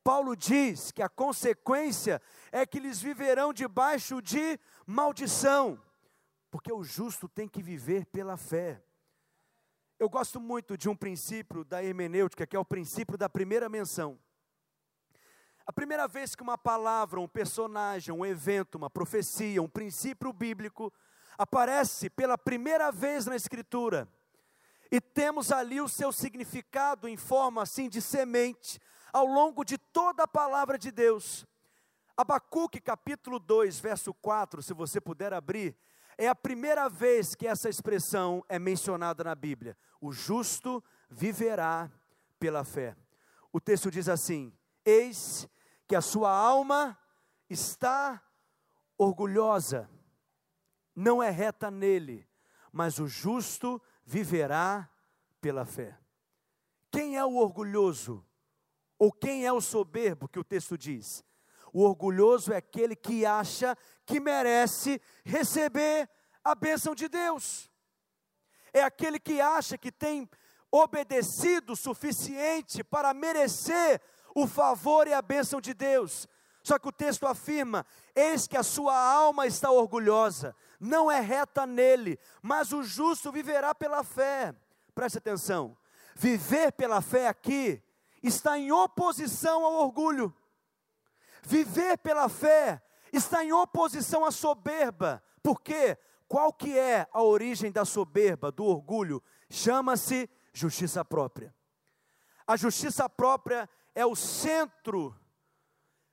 [0.05, 2.21] Paulo diz que a consequência
[2.53, 5.83] é que eles viverão debaixo de maldição,
[6.51, 8.85] porque o justo tem que viver pela fé.
[9.99, 14.19] Eu gosto muito de um princípio da hermenêutica, que é o princípio da primeira menção.
[15.67, 20.93] A primeira vez que uma palavra, um personagem, um evento, uma profecia, um princípio bíblico
[21.38, 24.07] aparece pela primeira vez na Escritura,
[24.90, 28.79] e temos ali o seu significado em forma assim de semente,
[29.14, 31.46] ao longo de toda a palavra de Deus.
[32.16, 35.77] Abacuque capítulo 2, verso 4, se você puder abrir,
[36.18, 39.79] é a primeira vez que essa expressão é mencionada na Bíblia.
[40.00, 41.88] O justo viverá
[42.40, 42.96] pela fé.
[43.53, 44.53] O texto diz assim:
[44.85, 45.48] Eis
[45.87, 46.98] que a sua alma
[47.48, 48.20] está
[48.98, 49.88] orgulhosa,
[50.94, 52.27] não é reta nele,
[52.72, 54.90] mas o justo viverá
[55.40, 55.96] pela fé.
[56.90, 58.24] Quem é o orgulhoso?
[58.98, 61.24] Ou quem é o soberbo que o texto diz?
[61.72, 63.76] O orgulhoso é aquele que acha
[64.07, 66.09] que merece receber
[66.42, 67.70] a bênção de Deus.
[68.72, 70.28] É aquele que acha que tem
[70.70, 74.00] obedecido o suficiente para merecer
[74.35, 76.28] o favor e a bênção de Deus.
[76.62, 81.66] Só que o texto afirma: eis que a sua alma está orgulhosa, não é reta
[81.66, 84.54] nele, mas o justo viverá pela fé.
[84.94, 85.76] Preste atenção:
[86.16, 87.83] viver pela fé aqui
[88.28, 90.34] está em oposição ao orgulho.
[91.42, 92.82] Viver pela fé
[93.12, 95.22] está em oposição à soberba.
[95.42, 95.98] Por quê?
[96.26, 99.22] Qual que é a origem da soberba, do orgulho?
[99.50, 101.54] Chama-se justiça própria.
[102.46, 105.14] A justiça própria é o centro,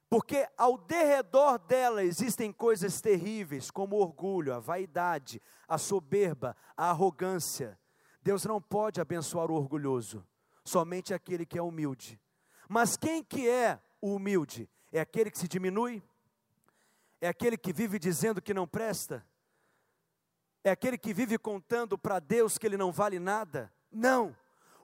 [0.10, 6.90] porque ao derredor dela existem coisas terríveis, como o orgulho, a vaidade, a soberba, a
[6.90, 7.80] arrogância.
[8.22, 10.26] Deus não pode abençoar o orgulhoso,
[10.64, 12.20] somente aquele que é humilde.
[12.68, 14.70] Mas quem que é o humilde?
[14.92, 16.02] É aquele que se diminui?
[17.20, 19.26] É aquele que vive dizendo que não presta?
[20.64, 23.72] É aquele que vive contando para Deus que ele não vale nada?
[23.92, 24.36] Não.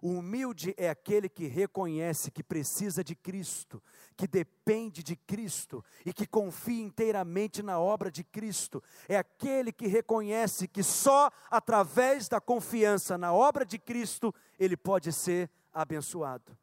[0.02, 3.82] O humilde é aquele que reconhece que precisa de Cristo,
[4.16, 8.84] que depende de Cristo e que confia inteiramente na obra de Cristo.
[9.08, 15.12] É aquele que reconhece que só através da confiança na obra de Cristo ele pode
[15.12, 15.50] ser
[15.82, 16.58] abençoado.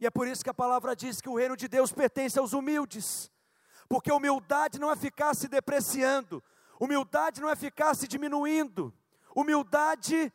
[0.00, 2.52] E é por isso que a palavra diz que o reino de Deus pertence aos
[2.52, 3.30] humildes,
[3.88, 6.42] porque humildade não é ficar se depreciando,
[6.80, 8.94] humildade não é ficar se diminuindo,
[9.34, 10.32] humildade,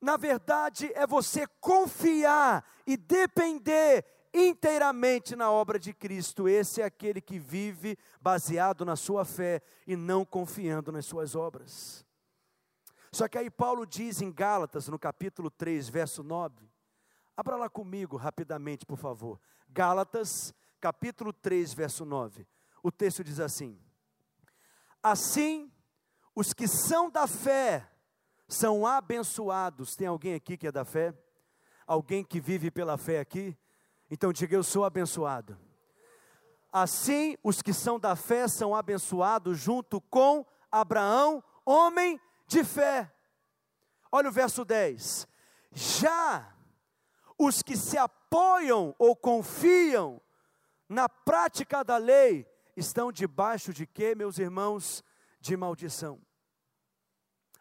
[0.00, 6.48] na verdade, é você confiar e depender inteiramente na obra de Cristo.
[6.48, 12.06] Esse é aquele que vive baseado na sua fé e não confiando nas suas obras.
[13.10, 16.68] Só que aí Paulo diz em Gálatas, no capítulo 3, verso 9,
[17.38, 19.38] Abra lá comigo rapidamente, por favor.
[19.68, 22.44] Gálatas, capítulo 3, verso 9.
[22.82, 23.80] O texto diz assim:
[25.00, 25.70] Assim,
[26.34, 27.88] os que são da fé
[28.48, 29.94] são abençoados.
[29.94, 31.14] Tem alguém aqui que é da fé?
[31.86, 33.56] Alguém que vive pela fé aqui?
[34.10, 35.56] Então diga: Eu sou abençoado.
[36.72, 43.14] Assim, os que são da fé são abençoados junto com Abraão, homem de fé.
[44.10, 45.28] Olha o verso 10.
[45.70, 46.57] Já
[47.38, 50.20] os que se apoiam ou confiam
[50.88, 52.46] na prática da lei
[52.76, 55.04] estão debaixo de quê, meus irmãos?
[55.40, 56.20] De maldição.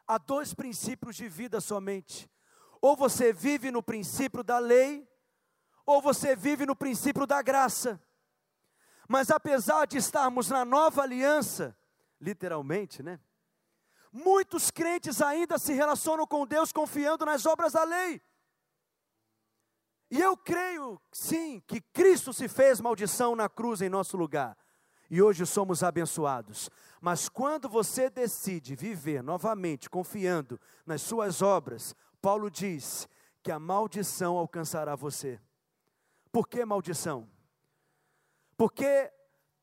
[0.08, 2.30] Há dois princípios de vida somente.
[2.82, 5.08] Ou você vive no princípio da lei,
[5.86, 8.02] ou você vive no princípio da graça.
[9.08, 11.78] Mas apesar de estarmos na nova aliança,
[12.20, 13.20] literalmente, né?
[14.12, 18.22] Muitos crentes ainda se relacionam com Deus confiando nas obras da lei.
[20.10, 24.58] E eu creio, sim, que Cristo se fez maldição na cruz em nosso lugar.
[25.10, 26.70] E hoje somos abençoados.
[27.02, 33.08] Mas quando você decide viver novamente confiando nas suas obras, Paulo diz
[33.44, 35.40] que a maldição alcançará você.
[36.32, 37.30] Por que maldição?
[38.58, 39.12] Porque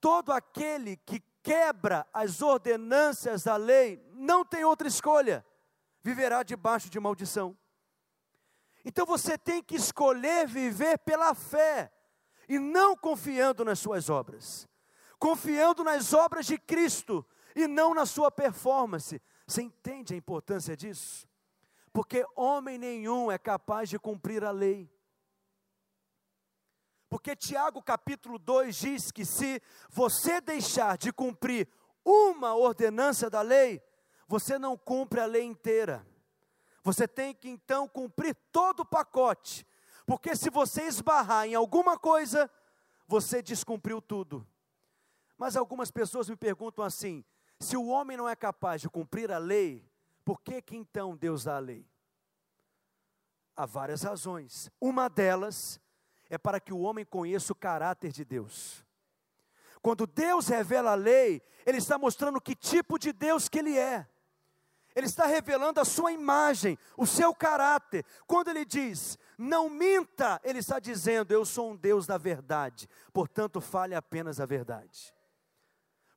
[0.01, 5.45] todo aquele que quebra as ordenâncias da lei não tem outra escolha,
[6.03, 7.57] viverá debaixo de maldição.
[8.85, 11.91] Então você tem que escolher viver pela fé
[12.49, 14.69] e não confiando nas suas obras,
[15.19, 17.25] confiando nas obras de Cristo
[17.57, 19.21] e não na sua performance.
[19.47, 21.27] Você entende a importância disso?
[21.93, 24.91] Porque homem nenhum é capaz de cumprir a lei.
[27.09, 31.69] Porque Tiago capítulo 2 diz que se você deixar de cumprir
[32.05, 33.81] uma ordenança da lei,
[34.27, 36.05] você não cumpre a lei inteira.
[36.85, 39.67] Você tem que então cumprir todo o pacote,
[40.07, 42.49] porque se você esbarrar em alguma coisa,
[43.09, 44.47] você descumpriu tudo.
[45.39, 47.25] Mas algumas pessoas me perguntam assim:
[47.59, 49.91] se o homem não é capaz de cumprir a lei,
[50.27, 51.89] por que que então Deus dá a lei?
[53.57, 54.71] Há várias razões.
[54.79, 55.81] Uma delas
[56.29, 58.85] é para que o homem conheça o caráter de Deus.
[59.81, 64.07] Quando Deus revela a lei, Ele está mostrando que tipo de Deus que Ele é.
[64.95, 68.05] Ele está revelando a sua imagem, o seu caráter.
[68.27, 73.61] Quando ele diz, não minta, ele está dizendo, eu sou um Deus da verdade, portanto,
[73.61, 75.13] fale apenas a verdade.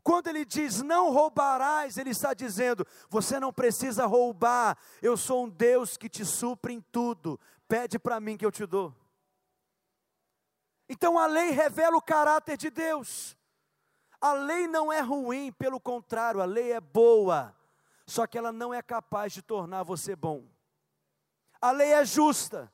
[0.03, 5.49] Quando ele diz, não roubarás, ele está dizendo, você não precisa roubar, eu sou um
[5.49, 7.37] Deus que te supre em tudo,
[7.67, 8.95] pede para mim que eu te dou.
[10.87, 13.35] Então a lei revela o caráter de Deus.
[14.21, 17.56] A lei não é ruim, pelo contrário, a lei é boa,
[18.07, 20.47] só que ela não é capaz de tornar você bom.
[21.61, 22.71] A lei é justa,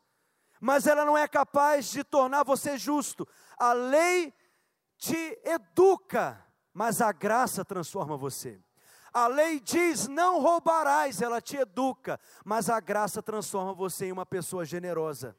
[0.62, 3.28] mas ela não é capaz de tornar você justo.
[3.58, 4.34] A lei
[4.98, 6.42] te educa,
[6.74, 8.62] mas a graça transforma você.
[9.12, 14.26] A lei diz: não roubarás, ela te educa, mas a graça transforma você em uma
[14.26, 15.36] pessoa generosa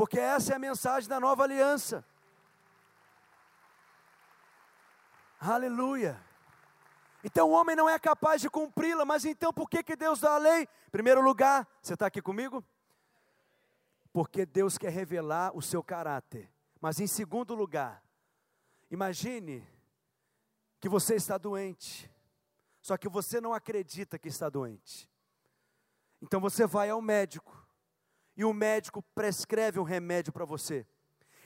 [0.00, 2.02] porque essa é a mensagem da nova aliança.
[5.38, 6.18] Aleluia.
[7.22, 10.34] Então o homem não é capaz de cumpri-la, mas então por que, que Deus dá
[10.34, 10.62] a lei?
[10.62, 12.64] Em primeiro lugar, você está aqui comigo?
[14.12, 16.50] Porque Deus quer revelar o seu caráter.
[16.80, 18.02] Mas em segundo lugar,
[18.90, 19.66] imagine
[20.80, 22.10] que você está doente,
[22.80, 25.08] só que você não acredita que está doente.
[26.22, 27.56] Então você vai ao médico,
[28.34, 30.86] e o médico prescreve um remédio para você,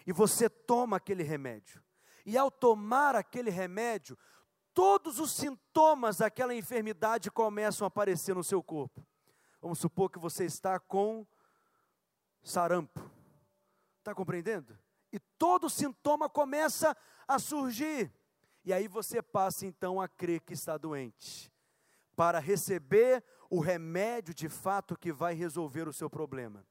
[0.07, 1.83] e você toma aquele remédio,
[2.25, 4.17] e ao tomar aquele remédio,
[4.75, 9.07] todos os sintomas daquela enfermidade começam a aparecer no seu corpo.
[9.63, 11.27] Vamos supor que você está com
[12.43, 13.01] sarampo,
[13.99, 14.77] está compreendendo?
[15.11, 16.95] E todo sintoma começa
[17.27, 18.13] a surgir,
[18.65, 21.51] e aí você passa então a crer que está doente,
[22.17, 26.67] para receber o remédio de fato que vai resolver o seu problema.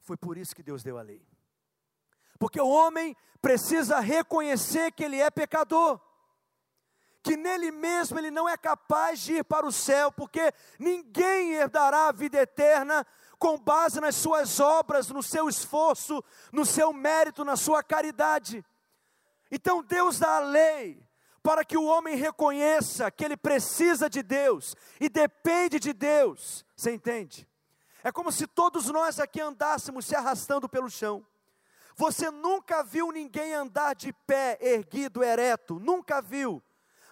[0.00, 1.26] Foi por isso que Deus deu a lei.
[2.38, 6.00] Porque o homem precisa reconhecer que ele é pecador,
[7.26, 12.06] que nele mesmo ele não é capaz de ir para o céu, porque ninguém herdará
[12.06, 13.04] a vida eterna
[13.36, 18.64] com base nas suas obras, no seu esforço, no seu mérito, na sua caridade.
[19.50, 21.04] Então Deus dá a lei
[21.42, 26.64] para que o homem reconheça que ele precisa de Deus e depende de Deus.
[26.76, 27.48] Você entende?
[28.04, 31.26] É como se todos nós aqui andássemos se arrastando pelo chão.
[31.96, 36.62] Você nunca viu ninguém andar de pé, erguido, ereto, nunca viu.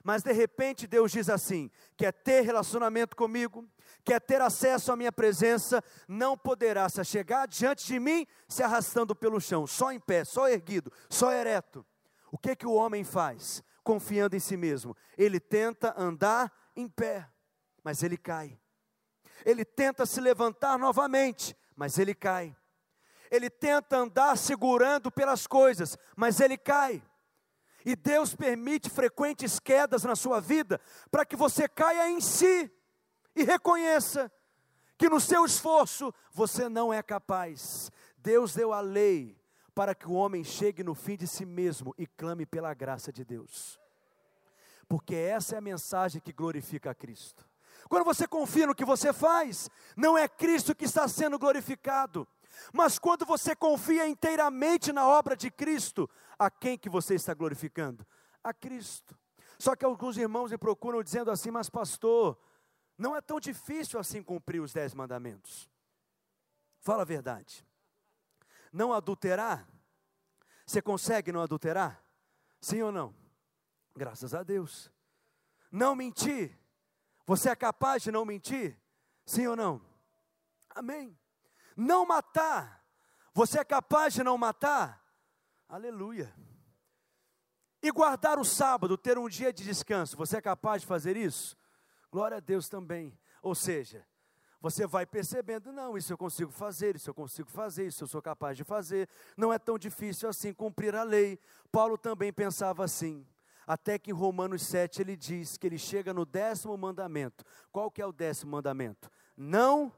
[0.05, 3.69] Mas de repente Deus diz assim: quer ter relacionamento comigo,
[4.05, 9.17] quer ter acesso à minha presença, não poderá se chegar diante de mim se arrastando
[9.17, 11.85] pelo chão, só em pé, só erguido, só ereto.
[12.31, 13.65] O que que o homem faz?
[13.83, 14.97] Confiando em si mesmo.
[15.19, 17.29] Ele tenta andar em pé,
[17.83, 18.57] mas ele cai
[19.45, 22.57] ele tenta se levantar novamente, mas ele cai.
[23.31, 27.03] Ele tenta andar segurando pelas coisas, mas ele cai.
[27.85, 30.81] E Deus permite frequentes quedas na sua vida
[31.11, 32.71] para que você caia em si
[33.37, 34.33] e reconheça
[34.97, 37.91] que no seu esforço você não é capaz.
[38.17, 39.39] Deus deu a lei
[39.75, 43.25] para que o homem chegue no fim de si mesmo e clame pela graça de
[43.25, 43.79] Deus.
[44.89, 47.45] Porque essa é a mensagem que glorifica a Cristo.
[47.89, 52.27] Quando você confia no que você faz, não é Cristo que está sendo glorificado,
[52.73, 56.09] Mas quando você confia inteiramente na obra de Cristo,
[56.39, 58.07] a quem que você está glorificando?
[58.43, 59.19] A Cristo.
[59.59, 62.39] Só que alguns irmãos me procuram dizendo assim, mas pastor,
[62.99, 65.69] não é tão difícil assim cumprir os dez mandamentos.
[66.81, 67.67] Fala a verdade.
[68.73, 69.67] Não adulterar?
[70.67, 72.03] Você consegue não adulterar?
[72.61, 73.15] Sim ou não?
[73.95, 74.91] Graças a Deus.
[75.71, 76.59] Não mentir?
[77.27, 78.79] Você é capaz de não mentir?
[79.25, 79.81] Sim ou não?
[80.71, 81.17] Amém.
[81.77, 82.85] Não matar?
[83.33, 85.04] Você é capaz de não matar?
[85.69, 86.33] Aleluia.
[87.83, 91.57] E guardar o sábado, ter um dia de descanso, você é capaz de fazer isso?
[92.11, 93.19] Glória a Deus também.
[93.43, 94.07] Ou seja,
[94.61, 98.23] você vai percebendo, não, isso eu consigo fazer, isso eu consigo fazer, isso eu sou
[98.23, 99.07] capaz de fazer.
[99.37, 101.39] Não é tão difícil assim cumprir a lei.
[101.71, 103.27] Paulo também pensava assim.
[103.67, 107.45] Até que em Romanos 7 ele diz que ele chega no décimo mandamento.
[107.71, 109.11] Qual que é o décimo mandamento?
[109.37, 109.93] Não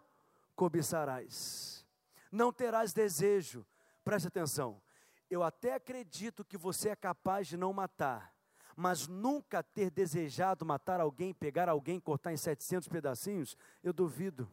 [0.57, 1.87] cobiçarás.
[2.33, 3.65] Não terás desejo.
[4.05, 4.81] Preste atenção.
[5.29, 8.33] Eu até acredito que você é capaz de não matar,
[8.77, 14.49] mas nunca ter desejado matar alguém, pegar alguém, cortar em 700 pedacinhos, eu duvido.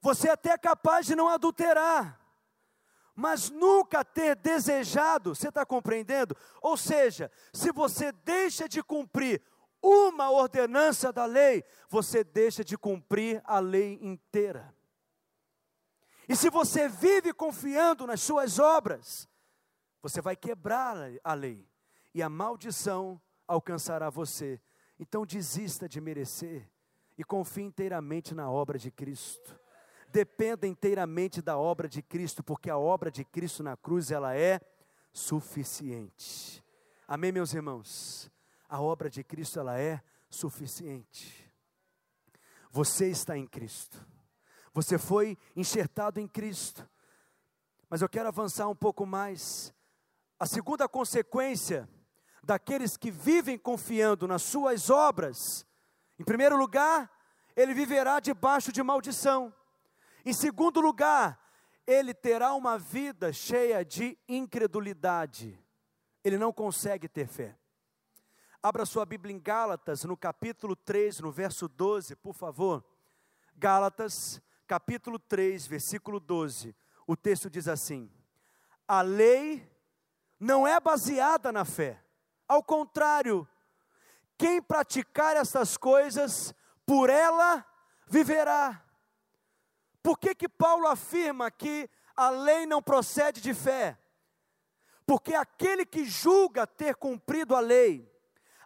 [0.00, 2.20] Você é até é capaz de não adulterar,
[3.14, 6.36] mas nunca ter desejado, você está compreendendo?
[6.60, 9.42] Ou seja, se você deixa de cumprir
[9.82, 14.74] uma ordenança da lei, você deixa de cumprir a lei inteira.
[16.32, 19.28] E se você vive confiando nas suas obras,
[20.00, 21.68] você vai quebrar a lei
[22.14, 24.58] e a maldição alcançará você.
[24.98, 26.66] Então desista de merecer
[27.18, 29.60] e confie inteiramente na obra de Cristo.
[30.08, 34.58] Dependa inteiramente da obra de Cristo, porque a obra de Cristo na cruz ela é
[35.12, 36.64] suficiente.
[37.06, 38.30] Amém, meus irmãos.
[38.66, 41.46] A obra de Cristo ela é suficiente.
[42.70, 44.11] Você está em Cristo.
[44.74, 46.88] Você foi enxertado em Cristo.
[47.88, 49.74] Mas eu quero avançar um pouco mais.
[50.38, 51.88] A segunda consequência
[52.42, 55.66] daqueles que vivem confiando nas suas obras,
[56.18, 57.10] em primeiro lugar,
[57.54, 59.54] ele viverá debaixo de maldição.
[60.24, 61.38] Em segundo lugar,
[61.86, 65.58] ele terá uma vida cheia de incredulidade.
[66.24, 67.56] Ele não consegue ter fé.
[68.62, 72.84] Abra sua Bíblia em Gálatas, no capítulo 3, no verso 12, por favor.
[73.56, 74.40] Gálatas,
[74.72, 76.74] capítulo 3, versículo 12.
[77.06, 78.10] O texto diz assim:
[78.88, 79.70] A lei
[80.40, 82.02] não é baseada na fé.
[82.48, 83.46] Ao contrário,
[84.38, 86.54] quem praticar essas coisas,
[86.86, 87.66] por ela
[88.06, 88.82] viverá.
[90.02, 93.98] Por que que Paulo afirma que a lei não procede de fé?
[95.04, 98.10] Porque aquele que julga ter cumprido a lei,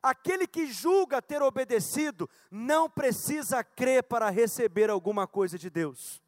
[0.06, 6.22] aquele que julga ter obedecido, não precisa crer para receber alguma coisa de Deus.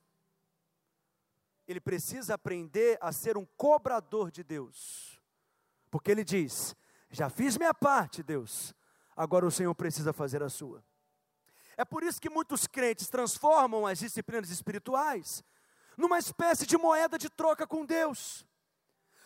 [1.66, 5.20] Ele precisa aprender a ser um cobrador de Deus.
[5.90, 6.74] Porque ele diz:
[7.08, 8.74] Já fiz minha parte, Deus,
[9.16, 10.82] agora o Senhor precisa fazer a sua.
[11.76, 15.44] É por isso que muitos crentes transformam as disciplinas espirituais
[15.96, 18.44] numa espécie de moeda de troca com Deus.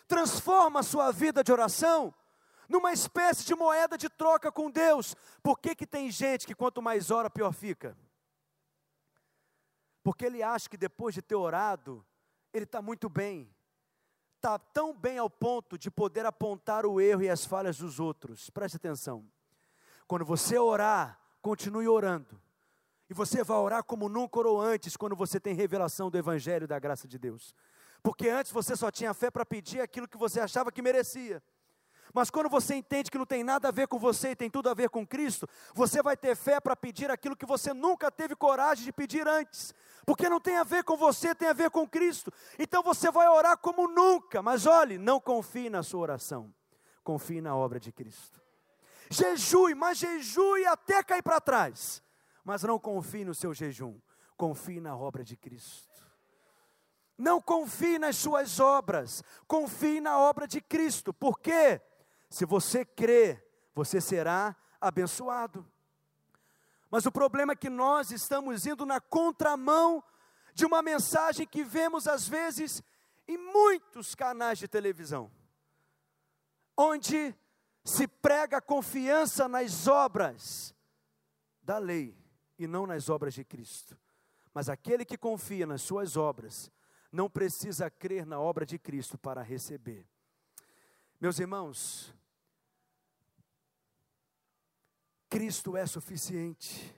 [0.07, 2.15] Transforma a sua vida de oração
[2.73, 5.15] numa espécie de moeda de troca com Deus.
[5.43, 7.97] Por que, que tem gente que quanto mais ora, pior fica?
[10.03, 12.05] Porque ele acha que depois de ter orado,
[12.53, 13.49] ele está muito bem
[14.43, 18.51] está tão bem ao ponto de poder apontar o erro e as falhas dos outros.
[18.51, 19.25] Preste atenção.
[20.09, 22.43] Quando você orar, continue orando.
[23.09, 26.77] E você vai orar como nunca orou antes, quando você tem revelação do Evangelho da
[26.81, 27.55] graça de Deus.
[28.03, 31.41] Porque antes você só tinha fé para pedir aquilo que você achava que merecia.
[32.13, 34.69] Mas quando você entende que não tem nada a ver com você e tem tudo
[34.69, 38.37] a ver com Cristo, você vai ter fé para pedir aquilo que você nunca teve
[38.37, 39.73] coragem de pedir antes,
[40.05, 42.31] porque não tem a ver com você, tem a ver com Cristo.
[42.59, 46.53] Então você vai orar como nunca, mas olhe, não confie na sua oração,
[47.03, 48.43] confie na obra de Cristo.
[49.09, 52.03] Jejue, mas jejue até cair para trás,
[52.45, 53.99] mas não confie no seu jejum,
[54.37, 55.91] confie na obra de Cristo.
[57.17, 61.81] Não confie nas suas obras, confie na obra de Cristo, por quê?
[62.33, 65.71] Se você crê, você será abençoado.
[66.91, 70.03] Mas o problema é que nós estamos indo na contramão
[70.55, 72.83] de uma mensagem que vemos às vezes
[73.29, 75.31] em muitos canais de televisão,
[76.75, 77.37] onde
[77.85, 80.75] se prega confiança nas obras
[81.63, 82.17] da lei
[82.59, 83.95] e não nas obras de Cristo.
[84.55, 86.73] Mas aquele que confia nas suas obras
[87.13, 90.07] não precisa crer na obra de Cristo para receber.
[91.21, 92.13] Meus irmãos,
[95.33, 96.95] Cristo é suficiente.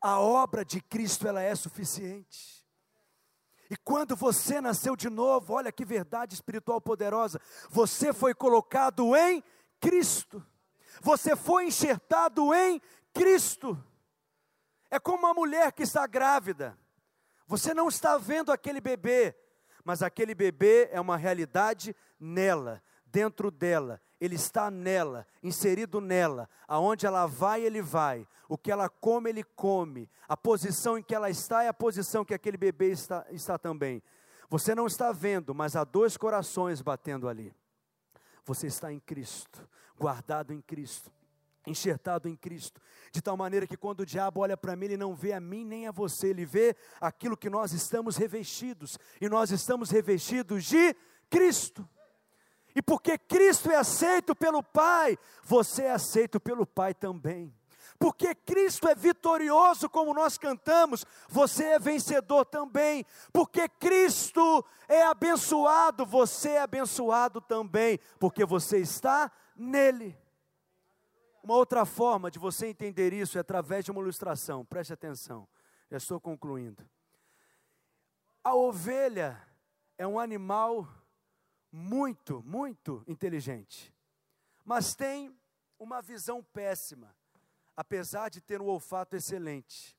[0.00, 2.64] A obra de Cristo ela é suficiente.
[3.68, 9.42] E quando você nasceu de novo, olha que verdade espiritual poderosa, você foi colocado em
[9.80, 10.40] Cristo.
[11.00, 12.80] Você foi enxertado em
[13.12, 13.76] Cristo.
[14.92, 16.78] É como uma mulher que está grávida.
[17.48, 19.34] Você não está vendo aquele bebê,
[19.84, 24.00] mas aquele bebê é uma realidade nela, dentro dela.
[24.20, 26.48] Ele está nela, inserido nela.
[26.66, 28.26] Aonde ela vai, ele vai.
[28.48, 30.10] O que ela come, ele come.
[30.28, 34.02] A posição em que ela está é a posição que aquele bebê está, está também.
[34.48, 37.54] Você não está vendo, mas há dois corações batendo ali.
[38.44, 41.12] Você está em Cristo, guardado em Cristo
[41.68, 42.80] enxertado em Cristo,
[43.12, 45.64] de tal maneira que quando o diabo olha para mim, ele não vê a mim
[45.64, 50.94] nem a você, ele vê aquilo que nós estamos revestidos, e nós estamos revestidos de
[51.30, 51.88] Cristo.
[52.74, 57.52] E porque Cristo é aceito pelo Pai, você é aceito pelo Pai também.
[57.98, 63.04] Porque Cristo é vitorioso, como nós cantamos, você é vencedor também.
[63.32, 67.98] Porque Cristo é abençoado, você é abençoado também.
[68.20, 70.16] Porque você está nele.
[71.42, 75.48] Uma outra forma de você entender isso é através de uma ilustração, preste atenção,
[75.90, 76.88] já estou concluindo.
[78.44, 79.42] A ovelha
[79.96, 80.86] é um animal
[81.70, 83.94] muito, muito inteligente,
[84.64, 85.36] mas tem
[85.78, 87.14] uma visão péssima,
[87.76, 89.96] apesar de ter um olfato excelente.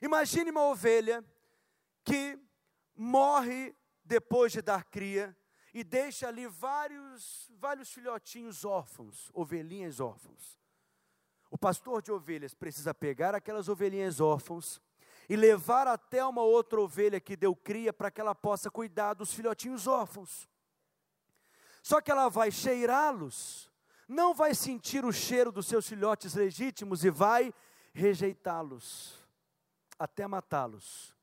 [0.00, 1.24] Imagine uma ovelha
[2.04, 2.38] que
[2.96, 5.36] morre depois de dar cria
[5.72, 10.58] e deixa ali vários, vários filhotinhos órfãos, ovelhinhas órfãos.
[11.50, 14.80] O pastor de ovelhas precisa pegar aquelas ovelhinhas órfãos
[15.28, 19.32] e levar até uma outra ovelha que deu cria para que ela possa cuidar dos
[19.32, 20.48] filhotinhos órfãos.
[21.82, 23.68] Só que ela vai cheirá-los,
[24.06, 27.52] não vai sentir o cheiro dos seus filhotes legítimos e vai
[27.92, 29.18] rejeitá-los,
[29.98, 31.14] até matá-los.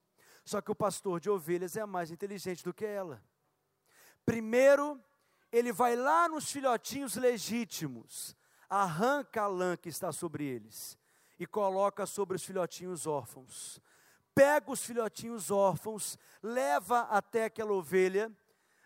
[0.44, 3.24] Só que o pastor de ovelhas é mais inteligente do que ela.
[4.26, 5.02] Primeiro,
[5.52, 8.36] ele vai lá nos filhotinhos legítimos,
[8.70, 10.98] arranca a lã que está sobre eles
[11.40, 13.80] e coloca sobre os filhotinhos órfãos.
[14.36, 18.32] Pega os filhotinhos órfãos, leva até aquela ovelha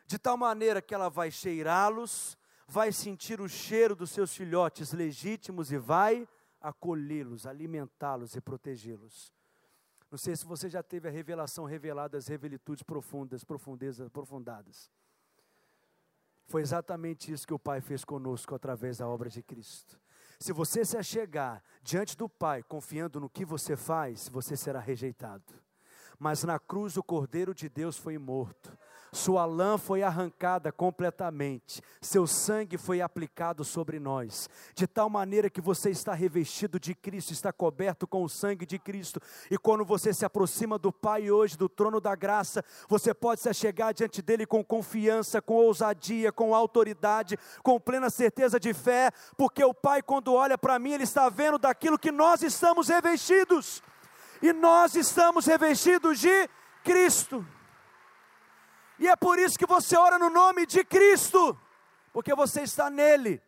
[0.05, 2.37] de tal maneira que ela vai cheirá-los,
[2.67, 6.27] vai sentir o cheiro dos seus filhotes legítimos e vai
[6.61, 9.33] acolhê-los, alimentá-los e protegê-los.
[10.09, 14.89] Não sei se você já teve a revelação revelada das revelitudes profundas, profundezas aprofundadas.
[16.45, 19.99] Foi exatamente isso que o Pai fez conosco através da obra de Cristo.
[20.39, 25.53] Se você se achegar diante do Pai confiando no que você faz, você será rejeitado.
[26.19, 28.77] Mas na cruz o Cordeiro de Deus foi morto
[29.13, 35.61] sua lã foi arrancada completamente, seu sangue foi aplicado sobre nós, de tal maneira que
[35.61, 40.11] você está revestido de Cristo, está coberto com o sangue de Cristo, e quando você
[40.11, 44.47] se aproxima do Pai hoje, do trono da graça, você pode se chegar diante dele
[44.47, 50.33] com confiança, com ousadia, com autoridade, com plena certeza de fé, porque o Pai, quando
[50.33, 53.83] olha para mim, ele está vendo daquilo que nós estamos revestidos,
[54.41, 56.49] e nós estamos revestidos de
[56.83, 57.45] Cristo.
[59.03, 61.59] E é por isso que você ora no nome de Cristo,
[62.13, 63.41] porque você está nele.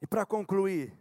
[0.00, 0.98] E para concluir,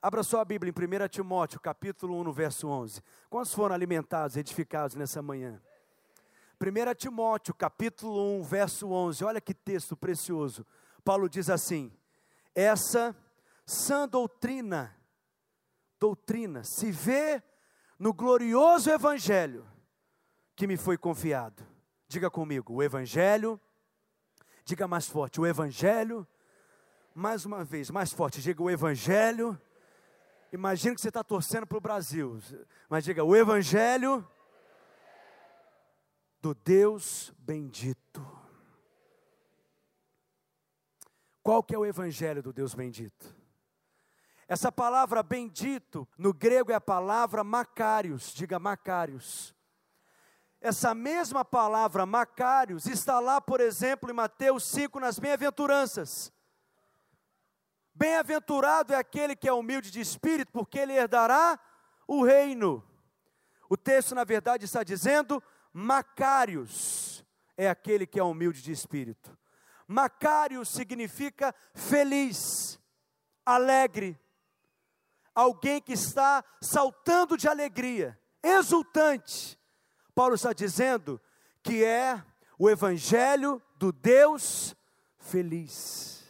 [0.00, 3.02] abra sua Bíblia em 1 Timóteo, capítulo 1, no verso 11.
[3.28, 5.60] Quantos foram alimentados, edificados nessa manhã?
[6.60, 9.24] 1 Timóteo, capítulo 1, verso 11.
[9.24, 10.64] Olha que texto precioso.
[11.04, 11.92] Paulo diz assim:
[12.54, 13.12] Essa
[13.66, 14.96] sã doutrina,
[15.98, 17.42] doutrina, se vê
[17.98, 19.66] no glorioso evangelho
[20.54, 21.67] que me foi confiado
[22.08, 23.60] Diga comigo, o Evangelho.
[24.64, 26.26] Diga mais forte, o Evangelho.
[27.14, 29.60] Mais uma vez, mais forte, diga o Evangelho.
[30.52, 32.40] Imagina que você está torcendo para o Brasil,
[32.88, 34.26] mas diga o Evangelho
[36.40, 38.26] do Deus bendito.
[41.42, 43.36] Qual que é o Evangelho do Deus bendito?
[44.46, 49.54] Essa palavra bendito, no grego é a palavra Macários, diga Macários.
[50.60, 56.32] Essa mesma palavra Macários está lá, por exemplo, em Mateus 5, nas bem-aventuranças.
[57.94, 61.58] Bem-aventurado é aquele que é humilde de espírito, porque ele herdará
[62.08, 62.84] o reino.
[63.68, 65.42] O texto, na verdade, está dizendo:
[65.72, 67.24] Macários
[67.56, 69.36] é aquele que é humilde de espírito.
[69.86, 72.80] Macários significa feliz,
[73.46, 74.20] alegre,
[75.34, 79.57] alguém que está saltando de alegria, exultante
[80.18, 81.20] Paulo está dizendo
[81.62, 82.20] que é
[82.58, 84.74] o evangelho do Deus
[85.16, 86.26] feliz.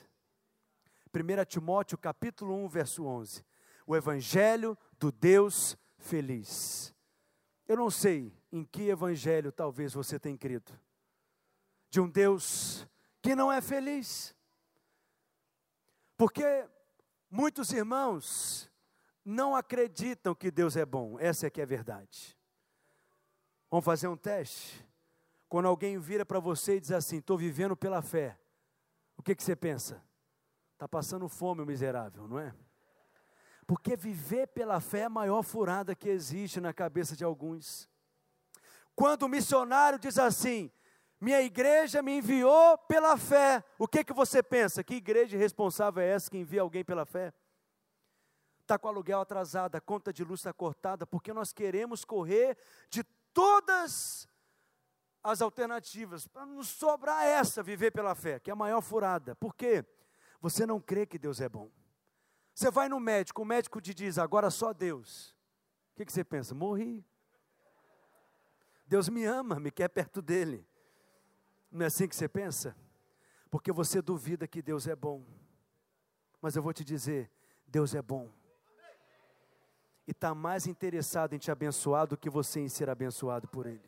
[1.11, 3.43] 1 Timóteo capítulo 1, verso 11.
[3.87, 6.95] O evangelho do Deus feliz.
[7.67, 10.79] Eu não sei em que evangelho talvez você tenha crido.
[11.89, 12.87] De um Deus
[13.23, 14.37] que não é feliz.
[16.15, 16.45] Porque
[17.31, 18.71] muitos irmãos
[19.25, 21.19] não acreditam que Deus é bom.
[21.19, 22.38] Essa é que é a verdade.
[23.71, 24.87] Vamos fazer um teste?
[25.49, 28.39] Quando alguém vira para você e diz assim: estou vivendo pela fé,
[29.17, 30.03] o que, que você pensa?
[30.75, 32.55] Está passando fome, miserável, não é?
[33.67, 37.89] Porque viver pela fé é a maior furada que existe na cabeça de alguns.
[38.95, 40.71] Quando o missionário diz assim:
[41.21, 44.85] minha igreja me enviou pela fé, o que, que você pensa?
[44.85, 47.35] Que igreja responsável é essa que envia alguém pela fé?
[48.63, 52.57] Está com o aluguel atrasado, a conta de luz está cortada, porque nós queremos correr
[52.89, 53.03] de
[53.39, 54.29] todas
[55.23, 59.37] as alternativas, para nos sobrar essa, viver pela fé, que é a maior furada.
[59.37, 59.85] Por quê?
[60.41, 61.71] Você não crê que Deus é bom.
[62.53, 65.37] Você vai no médico, o médico te diz, agora só Deus.
[65.93, 66.53] O que, que você pensa?
[66.53, 67.07] Morri.
[68.89, 70.67] Deus me ama, me quer perto dele.
[71.71, 72.77] Não é assim que você pensa?
[73.49, 75.25] Porque você duvida que Deus é bom.
[76.43, 77.31] Mas eu vou te dizer,
[77.69, 78.33] Deus é bom.
[80.09, 83.85] E está mais interessado em te abençoar do que você em ser abençoado por Ele.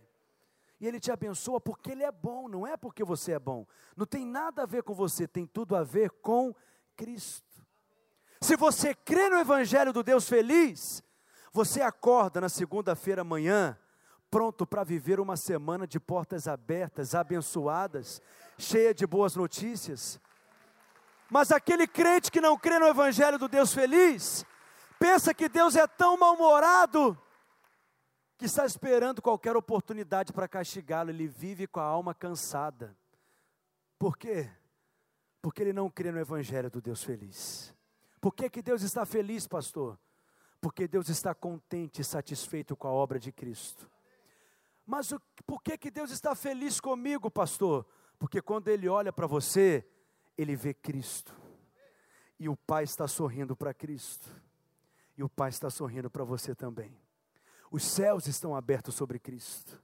[0.78, 3.66] E Ele te abençoa porque Ele é bom, não é porque você é bom.
[3.96, 6.54] Não tem nada a ver com você, tem tudo a ver com
[6.94, 7.64] Cristo.
[8.38, 11.02] Se você crê no Evangelho do Deus feliz,
[11.54, 13.78] você acorda na segunda-feira amanhã,
[14.30, 18.20] pronto para viver uma semana de portas abertas, abençoadas,
[18.58, 20.20] cheia de boas notícias.
[21.30, 24.44] Mas aquele crente que não crê no Evangelho do Deus feliz,
[25.00, 27.18] pensa que Deus é tão mal-humorado
[28.36, 32.96] que está esperando qualquer oportunidade para castigá-lo, ele vive com a alma cansada.
[33.98, 34.50] Por quê?
[35.42, 37.74] Porque ele não crê no Evangelho do Deus feliz.
[38.20, 39.98] Por que, que Deus está feliz, pastor?
[40.60, 43.90] Porque Deus está contente e satisfeito com a obra de Cristo.
[44.84, 47.86] Mas o, por que, que Deus está feliz comigo, pastor?
[48.18, 49.86] Porque quando Ele olha para você,
[50.36, 51.34] Ele vê Cristo.
[52.38, 54.28] E o Pai está sorrindo para Cristo.
[55.20, 56.98] E o Pai está sorrindo para você também.
[57.70, 59.78] Os céus estão abertos sobre Cristo.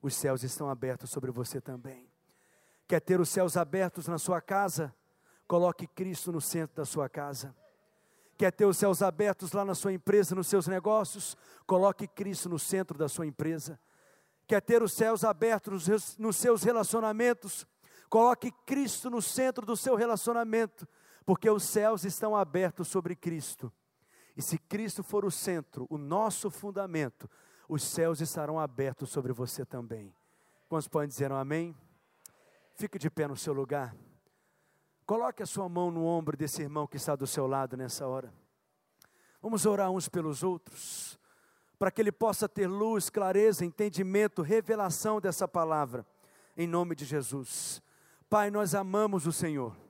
[0.00, 2.08] Os céus estão abertos sobre você também.
[2.86, 4.94] Quer ter os céus abertos na sua casa?
[5.48, 7.52] Coloque Cristo no centro da sua casa.
[8.38, 11.36] Quer ter os céus abertos lá na sua empresa, nos seus negócios?
[11.66, 13.80] Coloque Cristo no centro da sua empresa.
[14.46, 17.66] Quer ter os céus abertos nos, seus relacionamentos?
[18.08, 20.86] Coloque Cristo no centro do seu relacionamento,
[21.24, 23.72] porque os céus estão abertos sobre Cristo.
[24.36, 27.28] E se Cristo for o centro, o nosso fundamento,
[27.68, 30.14] os céus estarão abertos sobre você também.
[30.68, 31.74] Quantos podem dizer um amém?
[32.74, 33.96] Fique de pé no seu lugar.
[35.06, 38.32] Coloque a sua mão no ombro desse irmão que está do seu lado nessa hora.
[39.40, 41.18] Vamos orar uns pelos outros,
[41.78, 46.04] para que ele possa ter luz, clareza, entendimento, revelação dessa palavra,
[46.56, 47.80] em nome de Jesus.
[48.28, 49.85] Pai, nós amamos o Senhor.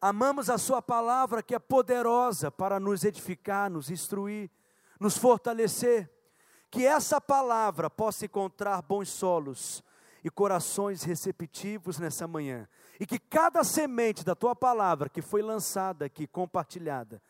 [0.00, 4.48] Amamos a Sua palavra que é poderosa para nos edificar, nos instruir,
[4.98, 6.08] nos fortalecer.
[6.70, 9.82] Que essa palavra possa encontrar bons solos
[10.22, 12.68] e corações receptivos nessa manhã.
[13.00, 17.20] E que cada semente da Tua palavra que foi lançada aqui, compartilhada,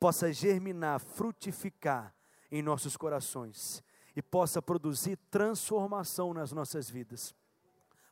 [0.00, 2.12] possa germinar, frutificar
[2.50, 3.84] em nossos corações
[4.16, 7.34] e possa produzir transformação nas nossas vidas.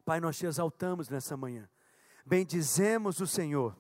[0.05, 1.69] Pai, nós te exaltamos nessa manhã.
[2.27, 3.77] Bendizemos o Senhor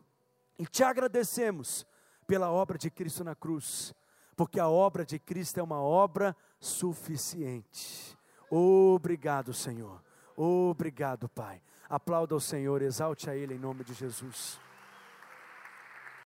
[0.59, 1.86] e te agradecemos
[2.26, 3.94] pela obra de Cristo na cruz,
[4.36, 8.16] porque a obra de Cristo é uma obra suficiente.
[8.50, 10.02] Obrigado, Senhor.
[10.36, 11.62] Obrigado, Pai.
[11.88, 14.59] Aplauda o Senhor, exalte a Ele em nome de Jesus.